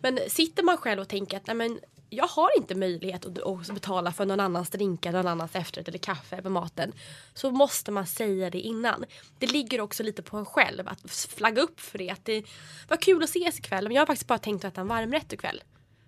Men 0.00 0.18
sitter 0.28 0.62
man 0.62 0.76
själv 0.76 1.00
och 1.00 1.08
tänker 1.08 1.36
att 1.36 1.46
nej 1.46 1.56
men, 1.56 1.78
jag 2.10 2.26
har 2.26 2.56
inte 2.56 2.74
möjlighet 2.74 3.26
att, 3.26 3.42
att 3.42 3.74
betala 3.74 4.12
för 4.12 4.26
någon 4.26 4.40
annans 4.40 4.70
drinkar, 4.70 5.12
någon 5.12 5.26
annans 5.26 5.56
efterrätt 5.56 5.88
eller 5.88 5.98
kaffe 5.98 6.42
på 6.42 6.50
maten. 6.50 6.92
Så 7.34 7.50
måste 7.50 7.90
man 7.90 8.06
säga 8.06 8.50
det 8.50 8.60
innan. 8.60 9.04
Det 9.38 9.46
ligger 9.46 9.80
också 9.80 10.02
lite 10.02 10.22
på 10.22 10.36
en 10.36 10.46
själv 10.46 10.88
att 10.88 11.10
flagga 11.10 11.62
upp 11.62 11.80
för 11.80 11.98
det. 11.98 12.10
Att 12.10 12.24
det 12.24 12.44
var 12.88 12.96
kul 12.96 13.22
att 13.22 13.30
ses 13.30 13.58
ikväll 13.58 13.84
men 13.84 13.92
jag 13.92 14.00
har 14.00 14.06
faktiskt 14.06 14.28
bara 14.28 14.38
tänkt 14.38 14.64
att 14.64 14.72
äta 14.72 14.80
en 14.80 14.88
varmrätt 14.88 15.32
ikväll. 15.32 15.62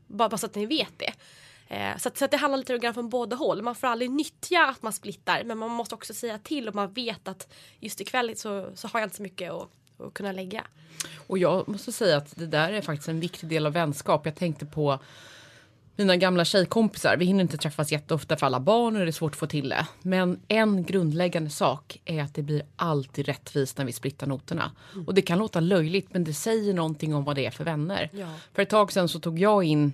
Bara, 0.07 0.29
bara 0.29 0.39
så 0.39 0.47
att 0.47 0.55
ni 0.55 0.67
vet 0.67 0.99
det. 0.99 1.13
Eh, 1.69 1.97
så, 1.99 2.09
att, 2.09 2.19
så 2.19 2.25
att 2.25 2.31
det 2.31 2.37
handlar 2.37 2.59
lite 2.59 2.79
grann 2.79 2.95
från 2.95 3.09
båda 3.09 3.37
håll. 3.37 3.63
Man 3.63 3.75
får 3.75 3.87
aldrig 3.87 4.11
nyttja 4.11 4.67
att 4.67 4.83
man 4.83 4.93
splittar 4.93 5.45
men 5.45 5.59
man 5.59 5.71
måste 5.71 5.95
också 5.95 6.15
säga 6.15 6.39
till 6.39 6.69
om 6.69 6.77
man 6.77 6.93
vet 6.93 7.29
att 7.29 7.53
just 7.81 8.01
ikväll 8.01 8.37
så, 8.37 8.73
så 8.75 8.89
har 8.89 9.01
jag 9.01 9.07
inte 9.07 9.17
så 9.17 9.23
mycket 9.23 9.53
att, 9.53 9.69
att 9.99 10.15
kunna 10.15 10.33
lägga. 10.33 10.67
Och 11.27 11.39
jag 11.39 11.69
måste 11.69 11.93
säga 11.93 12.17
att 12.17 12.37
det 12.37 12.47
där 12.47 12.73
är 12.73 12.83
faktiskt 12.83 13.09
en 13.09 13.21
viktig 13.21 13.49
del 13.49 13.67
av 13.67 13.73
vänskap. 13.73 14.27
Jag 14.27 14.37
tänkte 14.37 14.67
på 14.67 14.99
mina 15.97 16.17
gamla 16.17 16.45
tjejkompisar. 16.45 17.17
Vi 17.17 17.25
hinner 17.25 17.43
inte 17.43 17.57
träffas 17.57 17.93
jätteofta 17.93 18.37
för 18.37 18.47
alla 18.47 18.61
barn 18.61 18.97
och 18.97 19.03
det 19.03 19.09
är 19.09 19.13
svårt 19.13 19.33
att 19.33 19.39
få 19.39 19.47
till 19.47 19.69
det. 19.69 19.87
Men 20.03 20.41
en 20.49 20.85
grundläggande 20.85 21.51
sak 21.51 22.01
är 22.05 22.23
att 22.23 22.35
det 22.35 22.43
blir 22.43 22.63
alltid 22.77 23.27
rättvist 23.27 23.79
när 23.79 23.85
vi 23.85 23.93
splittar 23.93 24.27
noterna. 24.27 24.73
Mm. 24.95 25.07
Och 25.07 25.15
det 25.15 25.23
kan 25.23 25.39
låta 25.39 25.61
löjligt 25.61 26.09
men 26.13 26.25
det 26.25 26.35
säger 26.35 26.75
någonting 26.75 27.15
om 27.15 27.25
vad 27.25 27.37
det 27.37 27.47
är 27.47 27.51
för 27.51 27.65
vänner. 27.65 28.11
Ja. 28.13 28.29
För 28.55 28.63
ett 28.63 28.71
tag 28.71 28.93
sedan 28.93 29.09
så 29.09 29.21
tog 29.21 29.39
jag 29.39 29.65
in 29.65 29.93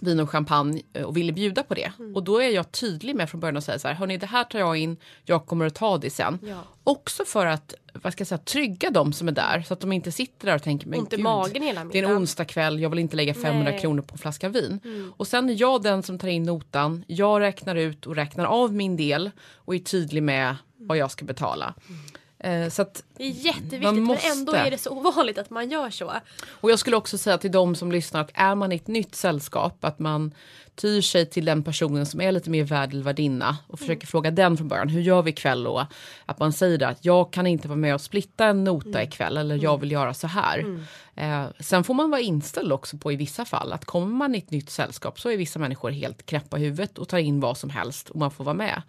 vin 0.00 0.20
och 0.20 0.30
champagne 0.30 0.82
eh, 0.92 1.02
och 1.02 1.16
ville 1.16 1.32
bjuda 1.32 1.62
på 1.62 1.74
det. 1.74 1.92
Mm. 1.98 2.16
Och 2.16 2.22
då 2.22 2.42
är 2.42 2.48
jag 2.48 2.72
tydlig 2.72 3.16
med 3.16 3.30
från 3.30 3.40
början 3.40 3.56
och 3.56 3.64
säger 3.64 3.78
så 3.78 3.88
här, 3.88 3.94
hörni 3.94 4.16
det 4.16 4.26
här 4.26 4.44
tar 4.44 4.58
jag 4.58 4.76
in, 4.76 4.96
jag 5.24 5.46
kommer 5.46 5.66
att 5.66 5.74
ta 5.74 5.98
det 5.98 6.10
sen. 6.10 6.38
Ja. 6.42 6.62
Också 6.84 7.24
för 7.24 7.46
att 7.46 7.74
vad 8.02 8.12
ska 8.12 8.20
jag 8.20 8.28
säga, 8.28 8.38
trygga 8.38 8.90
de 8.90 9.12
som 9.12 9.28
är 9.28 9.32
där 9.32 9.62
så 9.62 9.74
att 9.74 9.80
de 9.80 9.92
inte 9.92 10.12
sitter 10.12 10.46
där 10.46 10.54
och 10.54 10.62
tänker 10.62 10.88
men 10.88 11.04
gud, 11.04 11.20
magen 11.20 11.62
hela 11.62 11.84
det 11.84 11.98
är 11.98 12.02
en 12.02 12.16
onsdag 12.16 12.44
kväll, 12.44 12.80
jag 12.80 12.90
vill 12.90 12.98
inte 12.98 13.16
lägga 13.16 13.34
500 13.34 13.70
Nej. 13.70 13.80
kronor 13.80 14.02
på 14.02 14.14
en 14.14 14.18
flaska 14.18 14.48
vin. 14.48 14.80
Mm. 14.84 15.12
Och 15.16 15.26
sen 15.26 15.50
är 15.50 15.60
jag 15.60 15.82
den 15.82 16.02
som 16.02 16.18
tar 16.18 16.28
in 16.28 16.42
notan, 16.42 17.04
jag 17.06 17.40
räknar 17.40 17.76
ut 17.76 18.06
och 18.06 18.16
räknar 18.16 18.44
av 18.44 18.74
min 18.74 18.96
del 18.96 19.30
och 19.54 19.74
är 19.74 19.78
tydlig 19.78 20.22
med 20.22 20.56
vad 20.76 20.96
jag 20.98 21.10
ska 21.10 21.24
betala. 21.24 21.74
Mm. 21.88 22.00
Eh, 22.38 22.68
så 22.68 22.82
att 22.82 23.02
det 23.16 23.24
är 23.24 23.30
jätteviktigt 23.30 24.02
måste... 24.02 24.28
men 24.28 24.38
ändå 24.38 24.52
är 24.52 24.70
det 24.70 24.78
så 24.78 24.90
ovanligt 24.90 25.38
att 25.38 25.50
man 25.50 25.70
gör 25.70 25.90
så. 25.90 26.12
Och 26.48 26.70
jag 26.70 26.78
skulle 26.78 26.96
också 26.96 27.18
säga 27.18 27.38
till 27.38 27.52
de 27.52 27.74
som 27.74 27.92
lyssnar 27.92 28.20
att 28.20 28.30
är 28.34 28.54
man 28.54 28.72
i 28.72 28.76
ett 28.76 28.86
nytt 28.86 29.14
sällskap 29.14 29.84
att 29.84 29.98
man 29.98 30.34
tyr 30.74 31.00
sig 31.00 31.26
till 31.26 31.44
den 31.44 31.62
personen 31.62 32.06
som 32.06 32.20
är 32.20 32.32
lite 32.32 32.50
mer 32.50 32.64
värd 32.64 32.92
eller 32.92 33.02
värdinna 33.02 33.56
och 33.66 33.78
försöker 33.78 34.04
mm. 34.04 34.06
fråga 34.06 34.30
den 34.30 34.56
från 34.56 34.68
början. 34.68 34.88
Hur 34.88 35.00
gör 35.00 35.22
vi 35.22 35.30
ikväll 35.30 35.62
då? 35.62 35.86
Att 36.26 36.38
man 36.38 36.52
säger 36.52 36.78
det 36.78 36.88
att 36.88 37.04
jag 37.04 37.32
kan 37.32 37.46
inte 37.46 37.68
vara 37.68 37.78
med 37.78 37.94
och 37.94 38.00
splitta 38.00 38.46
en 38.46 38.64
nota 38.64 38.88
mm. 38.88 39.02
ikväll 39.08 39.36
eller 39.36 39.54
jag 39.54 39.72
mm. 39.72 39.80
vill 39.80 39.92
göra 39.92 40.14
så 40.14 40.26
här. 40.26 40.58
Mm. 40.58 40.84
Eh, 41.16 41.50
sen 41.60 41.84
får 41.84 41.94
man 41.94 42.10
vara 42.10 42.20
inställd 42.20 42.72
också 42.72 42.98
på 42.98 43.12
i 43.12 43.16
vissa 43.16 43.44
fall 43.44 43.72
att 43.72 43.84
kommer 43.84 44.14
man 44.14 44.34
i 44.34 44.38
ett 44.38 44.50
nytt 44.50 44.70
sällskap 44.70 45.20
så 45.20 45.30
är 45.30 45.36
vissa 45.36 45.58
människor 45.58 45.90
helt 45.90 46.26
knäppa 46.26 46.58
i 46.58 46.60
huvudet 46.60 46.98
och 46.98 47.08
tar 47.08 47.18
in 47.18 47.40
vad 47.40 47.56
som 47.56 47.70
helst 47.70 48.10
och 48.10 48.16
man 48.16 48.30
får 48.30 48.44
vara 48.44 48.54
med. 48.54 48.82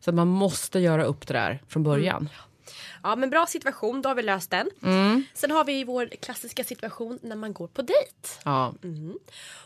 Så 0.00 0.10
att 0.10 0.14
man 0.14 0.28
måste 0.28 0.78
göra 0.78 1.04
upp 1.04 1.26
det 1.26 1.34
där 1.34 1.62
från 1.68 1.82
början. 1.82 2.16
Mm. 2.16 2.32
Ja 3.02 3.16
men 3.16 3.30
bra 3.30 3.46
situation, 3.46 4.02
då 4.02 4.08
har 4.08 4.14
vi 4.14 4.22
löst 4.22 4.50
den. 4.50 4.70
Mm. 4.82 5.24
Sen 5.34 5.50
har 5.50 5.64
vi 5.64 5.84
vår 5.84 6.06
klassiska 6.06 6.64
situation 6.64 7.18
när 7.22 7.36
man 7.36 7.52
går 7.52 7.66
på 7.66 7.82
dejt. 7.82 8.28
Ja. 8.44 8.74
Mm. 8.82 9.18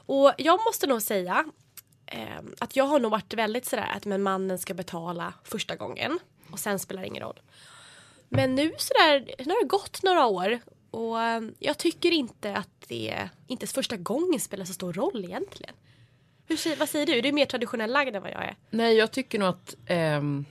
Och 0.06 0.32
jag 0.38 0.61
måste 0.66 0.87
nog 0.87 1.02
säga 1.02 1.44
eh, 2.06 2.42
att 2.58 2.76
jag 2.76 2.84
har 2.84 2.99
nog 2.99 3.11
varit 3.11 3.34
väldigt 3.34 3.66
sådär 3.66 3.92
att 3.96 4.04
men 4.04 4.23
mannen 4.23 4.58
ska 4.58 4.75
betala 4.75 5.32
första 5.44 5.76
gången 5.76 6.18
och 6.50 6.58
sen 6.58 6.78
spelar 6.78 7.02
det 7.02 7.08
ingen 7.08 7.23
roll. 7.23 7.40
Men 8.28 8.54
nu 8.54 8.73
sådär, 8.78 9.34
nu 9.38 9.52
har 9.52 9.62
det 9.62 9.68
gått 9.68 10.02
några 10.02 10.26
år 10.26 10.61
och 10.90 11.23
eh, 11.23 11.40
jag 11.58 11.78
tycker 11.78 12.11
inte 12.11 12.56
att 12.56 12.68
det 12.88 13.28
inte 13.46 13.62
ens 13.62 13.73
första 13.73 13.96
gången 13.96 14.40
spelar 14.40 14.64
så 14.64 14.73
stor 14.73 14.92
roll 14.92 15.25
egentligen. 15.25 15.75
Hur, 16.46 16.76
vad 16.76 16.88
säger 16.88 17.06
du? 17.06 17.20
Du 17.20 17.28
är 17.28 17.32
mer 17.32 17.46
traditionell 17.46 17.92
lagd 17.92 18.16
än 18.16 18.23
vad 18.23 18.30
jag 18.30 18.44
är. 18.44 18.56
Nej, 18.70 18.94
jag 18.94 19.11
tycker 19.11 19.38
nog 19.38 19.49
att 19.49 19.75
ehm 19.87 20.44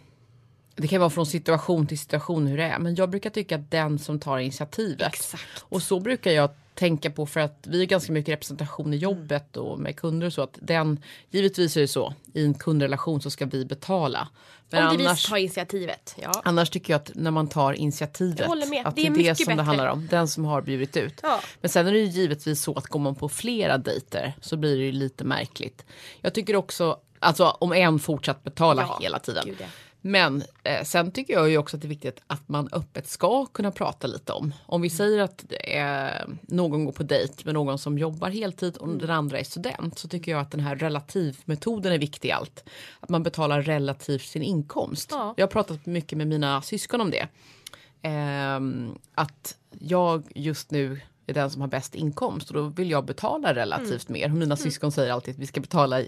det 0.76 0.88
kan 0.88 1.00
vara 1.00 1.10
från 1.10 1.26
situation 1.26 1.88
till 1.88 2.00
situation 2.00 2.48
hur 2.48 2.58
det 2.58 2.64
är. 2.64 2.80
Men 2.80 2.96
jag 2.96 3.10
brukar 3.10 3.30
tycka 3.30 3.56
att 3.56 3.72
den 3.72 4.00
som 4.00 4.20
tar 4.20 4.38
initiativet. 4.38 5.08
Exakt. 5.08 5.66
Och 5.70 5.82
så 5.82 6.00
brukar 6.00 6.32
jag 6.32 6.50
tänka 6.74 7.12
på 7.12 7.26
för 7.26 7.40
att 7.40 7.68
vi 7.68 7.80
har 7.80 7.86
ganska 7.86 8.12
mycket 8.12 8.32
representation 8.32 8.94
i 8.94 8.98
jobbet 8.98 9.58
och 9.58 9.80
med 9.80 9.96
kunder 9.96 10.28
och 10.28 10.34
så 10.34 10.42
att 10.42 10.58
den 10.62 11.04
givetvis 11.32 11.78
är 11.78 11.82
det 11.82 11.88
så 11.88 12.14
i 12.34 12.46
en 12.46 12.54
kundrelation 12.54 13.22
så 13.22 13.30
ska 13.30 13.46
vi 13.46 13.66
betala. 13.66 14.28
Men 14.70 14.88
Om 14.88 14.98
det 14.98 15.06
annars, 15.06 15.26
vi 15.26 15.30
tar 15.30 15.38
initiativet. 15.38 16.16
Ja. 16.22 16.32
Annars 16.44 16.70
tycker 16.70 16.94
jag 16.94 17.00
att 17.00 17.12
när 17.16 17.32
man 17.32 17.48
tar 17.48 17.74
initiativet 17.74 18.50
att 18.86 18.96
det 18.96 19.06
är 19.06 19.10
det, 19.10 19.24
det 19.24 19.36
som 19.36 19.46
bättre. 19.46 19.56
det 19.56 19.64
handlar 19.64 19.88
om. 19.88 20.08
Den 20.12 20.28
som 20.28 20.46
har 20.46 20.62
bjudit 20.62 20.98
ut. 20.98 21.20
Ja. 21.24 21.40
Men 21.62 21.70
sen 21.70 21.88
är 21.88 21.92
det 21.92 22.00
ju 22.00 22.06
givetvis 22.06 22.62
så 22.62 22.74
att 22.74 22.88
går 22.88 23.00
man 23.00 23.16
på 23.16 23.30
flera 23.30 23.78
dejter 23.78 24.34
så 24.42 24.58
blir 24.58 24.78
det 24.78 24.84
ju 24.84 24.92
lite 24.92 25.24
märkligt. 25.24 25.86
Jag 26.22 26.34
tycker 26.34 26.56
också 26.56 27.00
Alltså 27.24 27.58
om 27.60 27.74
en 27.74 28.00
fortsatt 28.00 28.44
betala 28.44 28.82
ja, 28.82 28.98
hela 29.02 29.20
tiden. 29.20 29.44
Gud, 29.46 29.58
ja. 29.60 29.66
Men 30.06 30.44
eh, 30.64 30.84
sen 30.84 31.12
tycker 31.12 31.34
jag 31.34 31.50
ju 31.50 31.58
också 31.58 31.78
att 31.78 31.82
det 31.82 31.86
är 31.86 31.90
viktigt 31.90 32.22
att 32.28 32.50
man 32.50 32.70
öppet 32.72 33.08
ska 33.08 33.46
kunna 33.46 33.72
prata 33.72 34.08
lite 34.08 34.34
om. 34.34 34.54
Om 34.66 34.82
vi 34.82 34.90
säger 34.90 35.20
att 35.20 35.46
eh, 35.60 36.28
någon 36.42 36.86
går 36.86 36.92
på 36.92 37.04
dejt 37.04 37.34
med 37.46 37.54
någon 37.54 37.80
som 37.80 37.98
jobbar 37.98 38.30
heltid 38.30 38.78
och 38.78 38.98
den 38.98 39.10
andra 39.10 39.40
är 39.40 39.44
student 39.44 40.00
så 40.00 40.08
tycker 40.08 40.32
jag 40.32 40.42
att 40.42 40.52
den 40.52 40.60
här 40.60 40.76
relativmetoden 40.76 41.94
är 41.94 41.98
viktig 41.98 42.30
i 42.30 42.32
allt. 42.32 42.64
Att 43.00 43.10
man 43.10 43.24
betalar 43.24 43.62
relativt 43.62 44.26
sin 44.26 44.44
inkomst. 44.44 45.10
Ja. 45.12 45.34
Jag 45.38 45.44
har 45.44 45.52
pratat 45.52 45.86
mycket 45.86 46.18
med 46.18 46.28
mina 46.28 46.62
syskon 46.62 47.02
om 47.02 47.12
det. 47.12 47.28
Eh, 48.02 48.60
att 49.16 49.58
jag 49.80 50.24
just 50.36 50.72
nu 50.72 51.02
är 51.28 51.34
den 51.34 51.50
som 51.50 51.62
har 51.62 51.68
bäst 51.68 51.96
inkomst 51.96 52.50
och 52.50 52.56
då 52.56 52.62
vill 52.62 52.92
jag 52.92 53.06
betala 53.06 53.54
relativt 53.56 54.10
mm. 54.10 54.22
mer. 54.22 54.30
Mina 54.30 54.46
mm. 54.46 54.58
syskon 54.58 54.92
säger 54.92 55.14
alltid 55.14 55.34
att 55.34 55.40
vi 55.40 55.48
ska 55.48 55.62
betala, 55.62 56.02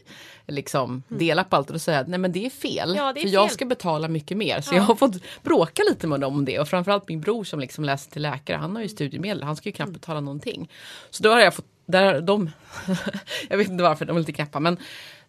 liksom 0.47 1.04
mm. 1.10 1.19
dela 1.19 1.43
på 1.43 1.56
allt 1.56 1.67
och 1.67 1.73
då 1.73 1.80
säger 1.80 1.99
jag 1.99 2.08
nej 2.08 2.19
men 2.19 2.32
det 2.32 2.45
är 2.45 2.49
fel. 2.49 2.93
Ja, 2.95 3.13
det 3.13 3.19
är 3.19 3.21
för 3.21 3.28
fel. 3.28 3.34
jag 3.34 3.51
ska 3.51 3.65
betala 3.65 4.08
mycket 4.08 4.38
mer. 4.38 4.62
Så 4.62 4.73
ja. 4.73 4.78
jag 4.78 4.84
har 4.84 4.95
fått 4.95 5.15
bråka 5.43 5.84
lite 5.89 6.08
med 6.08 6.19
dem 6.19 6.36
om 6.36 6.45
det 6.45 6.60
och 6.60 6.67
framförallt 6.67 7.08
min 7.08 7.21
bror 7.21 7.43
som 7.43 7.60
liksom 7.60 7.84
läser 7.84 8.12
till 8.12 8.21
läkare, 8.21 8.58
han 8.58 8.75
har 8.75 8.84
ju 8.84 8.89
studiemedel, 8.89 9.43
han 9.43 9.56
ska 9.56 9.69
ju 9.69 9.73
knappt 9.73 9.88
mm. 9.88 9.99
betala 9.99 10.19
någonting. 10.19 10.69
Så 11.10 11.23
då 11.23 11.30
har 11.30 11.39
jag 11.39 11.54
fått, 11.54 11.65
där 11.86 12.21
de, 12.21 12.51
jag 13.49 13.58
vet 13.58 13.67
inte 13.67 13.84
varför 13.84 14.06
de 14.06 14.15
är 14.15 14.19
lite 14.19 14.34
knäppa 14.34 14.60
men 14.60 14.78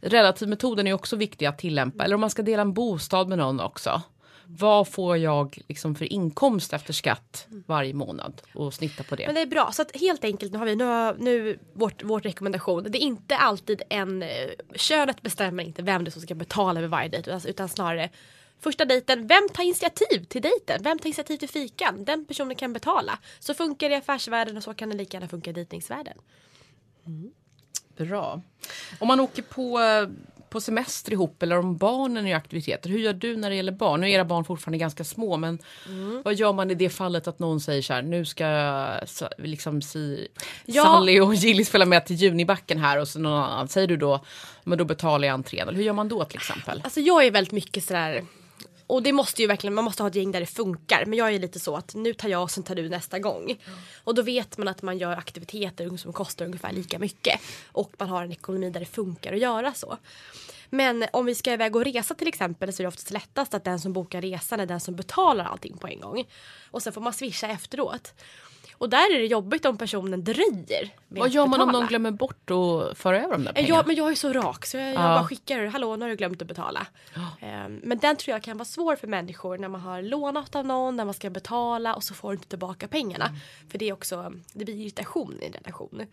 relativmetoden 0.00 0.86
är 0.86 0.92
också 0.92 1.16
viktig 1.16 1.46
att 1.46 1.58
tillämpa. 1.58 2.04
Eller 2.04 2.14
om 2.14 2.20
man 2.20 2.30
ska 2.30 2.42
dela 2.42 2.62
en 2.62 2.72
bostad 2.72 3.28
med 3.28 3.38
någon 3.38 3.60
också 3.60 4.02
vad 4.48 4.88
får 4.88 5.16
jag 5.16 5.58
liksom 5.68 5.94
för 5.94 6.12
inkomst 6.12 6.72
efter 6.72 6.92
skatt 6.92 7.46
varje 7.66 7.94
månad 7.94 8.42
och 8.54 8.74
snitta 8.74 9.02
på 9.02 9.16
det. 9.16 9.26
Men 9.26 9.34
det 9.34 9.40
är 9.40 9.46
bra, 9.46 9.70
så 9.72 9.82
att 9.82 9.96
helt 9.96 10.24
enkelt 10.24 10.52
nu 10.52 10.58
har 10.58 10.66
vi 10.66 10.76
nu, 10.76 11.14
nu 11.18 11.58
vårt, 11.72 12.04
vårt 12.04 12.24
rekommendation. 12.24 12.86
Det 12.88 12.98
är 12.98 13.02
inte 13.02 13.36
alltid 13.36 13.82
en, 13.88 14.22
eh, 14.22 14.28
könet 14.74 15.22
bestämmer 15.22 15.64
inte 15.64 15.82
vem 15.82 16.04
det 16.04 16.08
är 16.08 16.12
som 16.12 16.22
ska 16.22 16.34
betala 16.34 16.80
vid 16.80 16.90
varje 16.90 17.08
dejt 17.08 17.40
utan 17.48 17.68
snarare 17.68 18.10
Första 18.60 18.84
dejten, 18.84 19.26
vem 19.26 19.48
tar 19.48 19.62
initiativ 19.62 20.24
till 20.24 20.42
dejten? 20.42 20.82
Vem 20.82 20.98
tar 20.98 21.06
initiativ 21.06 21.36
till 21.36 21.48
fikan? 21.48 22.04
Den 22.04 22.24
personen 22.24 22.56
kan 22.56 22.72
betala. 22.72 23.18
Så 23.38 23.54
funkar 23.54 23.88
det 23.88 23.94
i 23.94 23.98
affärsvärlden 23.98 24.56
och 24.56 24.62
så 24.62 24.74
kan 24.74 24.88
det 24.88 24.96
lika 24.96 25.16
gärna 25.16 25.28
funka 25.28 25.50
i 25.50 25.52
dejtingsvärlden. 25.52 26.18
Mm. 27.06 27.30
Bra. 27.96 28.42
Om 28.98 29.08
man 29.08 29.20
åker 29.20 29.42
på 29.42 29.80
eh, 29.80 30.08
på 30.56 30.60
semester 30.60 31.12
ihop 31.12 31.42
eller 31.42 31.58
om 31.58 31.76
barnen 31.76 32.26
är 32.26 32.36
aktiviteter. 32.36 32.90
Hur 32.90 32.98
gör 32.98 33.12
du 33.12 33.36
när 33.36 33.50
det 33.50 33.56
gäller 33.56 33.72
barn? 33.72 34.00
Nu 34.00 34.06
är 34.06 34.10
era 34.10 34.24
barn 34.24 34.44
fortfarande 34.44 34.78
ganska 34.78 35.04
små 35.04 35.36
men 35.36 35.58
mm. 35.88 36.22
vad 36.24 36.34
gör 36.34 36.52
man 36.52 36.70
i 36.70 36.74
det 36.74 36.88
fallet 36.88 37.28
att 37.28 37.38
någon 37.38 37.60
säger 37.60 37.82
så 37.82 37.92
här 37.92 38.02
nu 38.02 38.24
ska 38.24 38.46
liksom 39.38 39.82
si, 39.82 40.28
ja. 40.64 40.82
Sally 40.82 41.20
och 41.20 41.34
Gillis 41.34 41.70
följa 41.70 41.86
med 41.86 42.06
till 42.06 42.16
Junibacken 42.16 42.78
här 42.78 43.00
och 43.00 43.08
så 43.08 43.18
någon 43.18 43.42
annan 43.42 43.68
säger 43.68 43.86
du 43.86 43.96
då 43.96 44.24
men 44.64 44.78
då 44.78 44.84
betalar 44.84 45.28
jag 45.28 45.34
entrén. 45.34 45.68
Eller 45.68 45.78
hur 45.78 45.84
gör 45.84 45.92
man 45.92 46.08
då 46.08 46.24
till 46.24 46.36
exempel? 46.36 46.80
Alltså 46.84 47.00
jag 47.00 47.26
är 47.26 47.30
väldigt 47.30 47.52
mycket 47.52 47.84
sådär 47.84 48.24
och 48.86 49.02
det 49.02 49.12
måste 49.12 49.42
ju 49.42 49.48
verkligen, 49.48 49.74
man 49.74 49.84
måste 49.84 50.02
ha 50.02 50.08
ett 50.08 50.14
gäng 50.14 50.32
där 50.32 50.40
det 50.40 50.46
funkar. 50.46 51.04
Men 51.06 51.18
jag 51.18 51.34
är 51.34 51.38
lite 51.38 51.60
så 51.60 51.76
att 51.76 51.94
nu 51.94 52.14
tar 52.14 52.28
jag 52.28 52.42
och 52.42 52.50
sen 52.50 52.64
tar 52.64 52.74
du 52.74 52.88
nästa 52.88 53.18
gång. 53.18 53.44
Mm. 53.44 53.78
Och 54.04 54.14
då 54.14 54.22
vet 54.22 54.58
man 54.58 54.68
att 54.68 54.82
man 54.82 54.98
gör 54.98 55.16
aktiviteter 55.16 55.96
som 55.96 56.12
kostar 56.12 56.44
ungefär 56.44 56.72
lika 56.72 56.98
mycket. 56.98 57.40
Och 57.72 57.92
man 57.98 58.08
har 58.08 58.24
en 58.24 58.32
ekonomi 58.32 58.70
där 58.70 58.80
det 58.80 58.86
funkar 58.86 59.32
att 59.32 59.38
göra 59.38 59.74
så. 59.74 59.98
Men 60.70 61.06
om 61.12 61.26
vi 61.26 61.34
ska 61.34 61.52
iväg 61.52 61.76
och 61.76 61.84
resa 61.84 62.14
till 62.14 62.28
exempel 62.28 62.72
så 62.72 62.82
är 62.82 62.84
det 62.84 62.88
oftast 62.88 63.10
lättast 63.10 63.54
att 63.54 63.64
den 63.64 63.80
som 63.80 63.92
bokar 63.92 64.20
resan 64.22 64.60
är 64.60 64.66
den 64.66 64.80
som 64.80 64.96
betalar 64.96 65.44
allting 65.44 65.76
på 65.76 65.86
en 65.86 66.00
gång. 66.00 66.24
Och 66.70 66.82
sen 66.82 66.92
får 66.92 67.00
man 67.00 67.12
swisha 67.12 67.48
efteråt. 67.48 68.14
Och 68.78 68.88
där 68.88 69.14
är 69.14 69.18
det 69.18 69.26
jobbigt 69.26 69.64
om 69.64 69.78
personen 69.78 70.24
dröjer. 70.24 70.90
Vad 71.08 71.30
gör 71.30 71.46
man 71.46 71.60
om 71.60 71.68
någon 71.68 71.86
glömmer 71.86 72.10
bort 72.10 72.50
att 72.50 72.98
föra 72.98 73.22
över 73.22 73.32
de 73.32 73.44
där 73.44 73.52
pengarna? 73.52 73.74
Ja, 73.76 73.84
men 73.86 73.96
jag 73.96 74.10
är 74.10 74.14
så 74.14 74.32
rak 74.32 74.66
så 74.66 74.76
jag, 74.76 74.88
jag 74.88 74.94
bara 74.94 75.24
skickar 75.24 75.66
hallå 75.66 75.96
nu 75.96 76.04
har 76.04 76.10
du 76.10 76.16
glömt 76.16 76.42
att 76.42 76.48
betala. 76.48 76.86
Oh. 77.16 77.68
men 77.82 77.98
den 77.98 78.16
tror 78.16 78.32
jag 78.32 78.42
kan 78.42 78.56
vara 78.56 78.64
svår 78.64 78.96
för 78.96 79.06
människor 79.06 79.58
när 79.58 79.68
man 79.68 79.80
har 79.80 80.02
lånat 80.02 80.56
av 80.56 80.66
någon, 80.66 80.96
när 80.96 81.04
man 81.04 81.14
ska 81.14 81.30
betala 81.30 81.94
och 81.94 82.04
så 82.04 82.14
får 82.14 82.28
du 82.28 82.34
inte 82.34 82.48
tillbaka 82.48 82.88
pengarna. 82.88 83.26
Mm. 83.26 83.40
För 83.68 83.78
det 83.78 83.88
är 83.88 83.92
också, 83.92 84.32
det 84.52 84.64
blir 84.64 84.74
irritation 84.74 85.38
i 85.42 85.46
en 85.46 85.52
relation. 85.52 86.06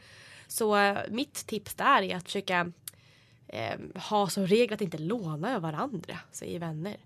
Så 0.47 0.77
uh, 0.77 0.97
mitt 1.09 1.47
tips 1.47 1.73
där 1.73 2.01
är 2.01 2.15
att 2.15 2.23
försöka 2.23 2.71
eh, 3.47 3.79
ha 4.09 4.29
som 4.29 4.47
regel 4.47 4.73
att 4.73 4.81
inte 4.81 4.97
låna 4.97 5.55
av 5.55 5.61
varandra, 5.61 6.17
i 6.41 6.57
vänner. 6.57 6.97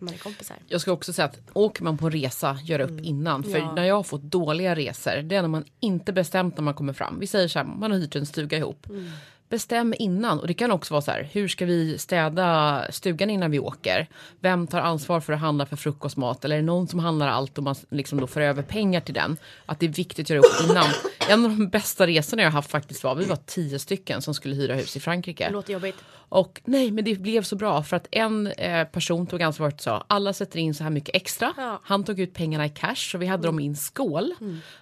Man 0.00 0.14
är 0.14 0.18
kompisar. 0.18 0.56
Jag 0.66 0.80
ska 0.80 0.92
också 0.92 1.12
säga 1.12 1.26
att 1.26 1.38
åker 1.52 1.84
man 1.84 1.98
på 1.98 2.10
resa, 2.10 2.58
gör 2.62 2.80
upp 2.80 2.90
mm. 2.90 3.04
innan. 3.04 3.42
För 3.42 3.58
ja. 3.58 3.74
när 3.74 3.84
jag 3.84 3.94
har 3.94 4.02
fått 4.02 4.22
dåliga 4.22 4.74
resor, 4.74 5.22
det 5.22 5.36
är 5.36 5.42
när 5.42 5.48
man 5.48 5.64
inte 5.80 6.12
bestämt 6.12 6.56
när 6.56 6.62
man 6.64 6.74
kommer 6.74 6.92
fram. 6.92 7.20
Vi 7.20 7.26
säger 7.26 7.48
så 7.48 7.58
här, 7.58 7.66
man 7.66 7.90
har 7.90 7.98
hyrt 7.98 8.16
en 8.16 8.26
stuga 8.26 8.58
ihop. 8.58 8.88
Mm. 8.88 9.10
Bestäm 9.48 9.94
innan. 9.98 10.40
Och 10.40 10.46
det 10.46 10.54
kan 10.54 10.70
också 10.70 10.94
vara 10.94 11.02
så 11.02 11.10
här, 11.10 11.28
hur 11.32 11.48
ska 11.48 11.66
vi 11.66 11.98
städa 11.98 12.84
stugan 12.90 13.30
innan 13.30 13.50
vi 13.50 13.58
åker? 13.58 14.08
Vem 14.40 14.66
tar 14.66 14.80
ansvar 14.80 15.20
för 15.20 15.32
att 15.32 15.40
handla 15.40 15.66
för 15.66 15.76
frukostmat? 15.76 16.44
Eller 16.44 16.56
är 16.56 16.60
det 16.60 16.66
någon 16.66 16.88
som 16.88 16.98
handlar 16.98 17.28
allt 17.28 17.58
och 17.58 17.64
man 17.64 17.74
liksom 17.90 18.20
då 18.20 18.26
får 18.26 18.40
över 18.40 18.62
pengar 18.62 19.00
till 19.00 19.14
den? 19.14 19.36
Att 19.66 19.80
det 19.80 19.86
är 19.86 19.90
viktigt 19.90 20.26
att 20.26 20.30
göra 20.30 20.40
upp 20.40 20.70
innan. 20.70 20.86
En 21.28 21.44
av 21.44 21.50
de 21.50 21.68
bästa 21.68 22.06
resorna 22.06 22.42
jag 22.42 22.50
haft 22.50 22.70
faktiskt 22.70 23.04
var, 23.04 23.14
vi 23.14 23.24
var 23.24 23.38
tio 23.46 23.78
stycken 23.78 24.22
som 24.22 24.34
skulle 24.34 24.54
hyra 24.54 24.74
hus 24.74 24.96
i 24.96 25.00
Frankrike. 25.00 25.44
Det 25.44 25.52
låter 25.52 25.72
jobbigt. 25.72 25.96
Och 26.30 26.60
nej, 26.64 26.90
men 26.90 27.04
det 27.04 27.14
blev 27.14 27.42
så 27.42 27.56
bra 27.56 27.82
för 27.82 27.96
att 27.96 28.06
en 28.10 28.46
eh, 28.46 28.84
person 28.84 29.26
tog 29.26 29.42
ansvaret 29.42 29.74
och 29.74 29.80
sa 29.80 30.04
alla 30.06 30.32
sätter 30.32 30.58
in 30.58 30.74
så 30.74 30.82
här 30.82 30.90
mycket 30.90 31.16
extra. 31.16 31.54
Ja. 31.56 31.80
Han 31.84 32.04
tog 32.04 32.20
ut 32.20 32.34
pengarna 32.34 32.66
i 32.66 32.68
cash 32.68 33.14
och 33.14 33.22
vi 33.22 33.26
hade 33.26 33.48
dem 33.48 33.60
i 33.60 33.66
en 33.66 33.76
skål. 33.76 34.34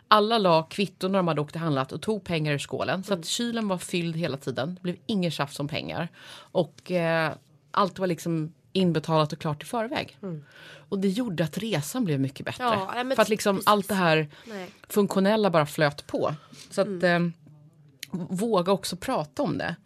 Alla 0.09 0.39
la 0.39 0.63
kvitton 0.63 1.13
när 1.13 1.19
de 1.19 1.29
hade 1.29 1.41
åkt 1.41 1.55
och 1.55 1.61
handlat 1.61 1.93
och 1.93 2.03
tog 2.03 2.25
pengar 2.25 2.53
ur 2.53 2.59
skålen. 2.59 3.05
Så 3.05 3.15
att 3.15 3.25
kylen 3.25 3.69
var 3.69 3.79
fylld 3.79 4.17
hela 4.17 4.37
tiden. 4.37 4.75
Det 4.75 4.81
blev 4.83 4.97
ingen 5.07 5.31
tjafs 5.31 5.61
om 5.61 5.69
pengar. 5.69 6.09
Och 6.35 6.91
eh, 6.91 7.33
allt 7.71 7.99
var 7.99 8.07
liksom 8.07 8.53
inbetalat 8.73 9.33
och 9.33 9.39
klart 9.39 9.63
i 9.63 9.67
förväg. 9.67 10.19
Och 10.89 10.99
det 10.99 11.09
gjorde 11.09 11.45
att 11.45 11.59
resan 11.59 12.05
blev 12.05 12.21
mycket 12.21 12.47
bättre. 12.47 12.65
Ja, 12.65 12.93
men 13.05 13.17
för 13.17 13.23
att 13.23 13.29
liksom 13.29 13.57
precis. 13.57 13.67
allt 13.69 13.89
det 13.89 13.95
här 13.95 14.29
Nej. 14.45 14.71
funktionella 14.89 15.51
bara 15.51 15.67
flöt 15.67 16.07
på. 16.07 16.35
Så 16.71 16.81
att 16.81 16.87
Mm. 16.87 17.33
eh, 18.13 18.19
våga 18.31 18.73
också 18.73 18.97
prata 18.97 19.43
om 19.43 19.59
det. 19.59 19.77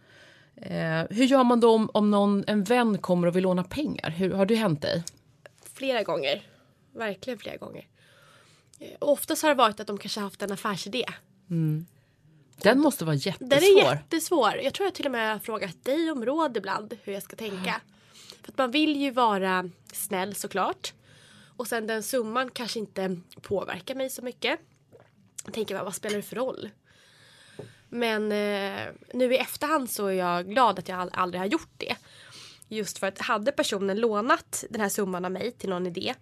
Eh, 0.57 1.17
hur 1.17 1.25
gör 1.25 1.45
man 1.45 1.61
då 1.61 1.75
om, 1.75 1.91
om 1.95 2.11
någon, 2.11 2.45
en 2.47 2.65
vän 2.65 2.99
kommer 2.99 3.27
och 3.29 3.37
vill 3.37 3.43
låna 3.43 3.65
pengar? 3.65 4.11
Hur 4.11 4.33
har 4.35 4.47
det 4.47 4.55
hänt 4.55 4.83
dig? 4.83 5.05
Flera 5.75 6.03
gånger. 6.03 6.43
Verkligen 6.95 7.39
flera 7.39 7.57
gånger. 7.57 7.87
Eh, 8.81 8.89
Oftast 8.99 9.43
har 9.43 9.49
det 9.49 9.55
varit 9.55 9.81
att 9.81 9.87
de 9.87 9.99
kanske 9.99 10.21
haft 10.21 10.43
en 10.43 10.53
affärsidé. 10.53 11.05
Den 12.63 12.81
måste 12.81 13.05
vara 13.05 13.17
Den 13.17 13.21
jättesvår. 13.21 13.81
är 13.81 13.93
jättesvår. 13.95 14.57
Jag 14.63 14.75
tror 14.75 14.87
jag 14.87 14.95
till 14.95 15.07
och 15.07 15.13
med 15.13 15.33
har 15.33 15.39
frågat 15.39 15.85
dig 15.85 16.11
om 16.11 16.25
råd 16.25 16.57
ibland 16.57 16.97
hur 17.03 17.13
jag 17.13 17.23
ska 17.23 17.37
tänka. 17.37 17.81
För 18.43 18.53
att 18.53 18.59
man 18.59 18.71
vill 18.71 18.97
ju 18.97 19.11
vara 19.11 19.71
snäll 19.93 20.35
såklart. 20.35 20.93
Och 21.57 21.67
sen 21.67 21.87
den 21.87 22.03
summan 22.03 22.51
kanske 22.51 22.79
inte 22.79 23.17
påverkar 23.43 23.95
mig 23.95 24.11
så 24.11 24.23
mycket. 24.23 24.61
Jag 25.45 25.55
tänker 25.55 25.75
bara, 25.75 25.85
vad 25.85 25.95
spelar 25.95 26.17
det 26.17 26.23
för 26.23 26.37
roll? 26.37 26.71
Men 27.89 28.33
eh, 28.33 28.87
nu 29.15 29.35
i 29.35 29.37
efterhand 29.37 29.91
så 29.91 30.07
är 30.07 30.13
jag 30.13 30.49
glad 30.51 30.79
att 30.79 30.89
jag 30.89 31.09
aldrig 31.13 31.41
har 31.41 31.47
gjort 31.47 31.71
det. 31.77 31.97
Just 32.69 32.99
för 32.99 33.07
att 33.07 33.19
hade 33.21 33.53
personen 33.53 34.01
lånat 34.01 34.65
den 34.71 34.81
här 34.81 34.89
summan 34.89 35.25
av 35.25 35.33
mig 35.33 35.53
till 35.53 35.69
någon 35.71 35.87
idé 35.87 36.15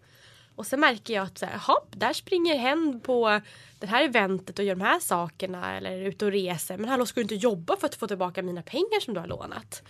och 0.59 0.67
sen 0.67 0.81
märker 0.81 1.15
jag 1.15 1.25
att 1.25 1.39
så 1.39 1.47
här, 1.47 1.59
hopp, 1.59 1.89
där 1.91 2.13
springer 2.13 2.59
hen 2.59 3.01
på 3.01 3.41
det 3.79 3.87
här 3.87 4.05
eventet 4.05 4.59
och 4.59 4.65
gör 4.65 4.75
de 4.75 4.81
här 4.81 5.01
sakerna 5.01 5.77
eller 5.77 5.91
är 5.91 6.01
ute 6.01 6.25
och 6.25 6.33
reser. 6.33 6.77
Men 6.77 6.89
hallå, 6.91 7.07
ska 7.07 7.15
du 7.21 7.23
inte 7.23 7.35
jobba 7.35 7.77
för 7.77 7.87
att 7.87 7.95
få 7.95 8.07
tillbaka 8.07 8.43
mina 8.43 8.63
pengar 8.63 9.01
som 9.01 9.15
du 9.15 9.21
har 9.21 9.27
lånat? 9.27 9.83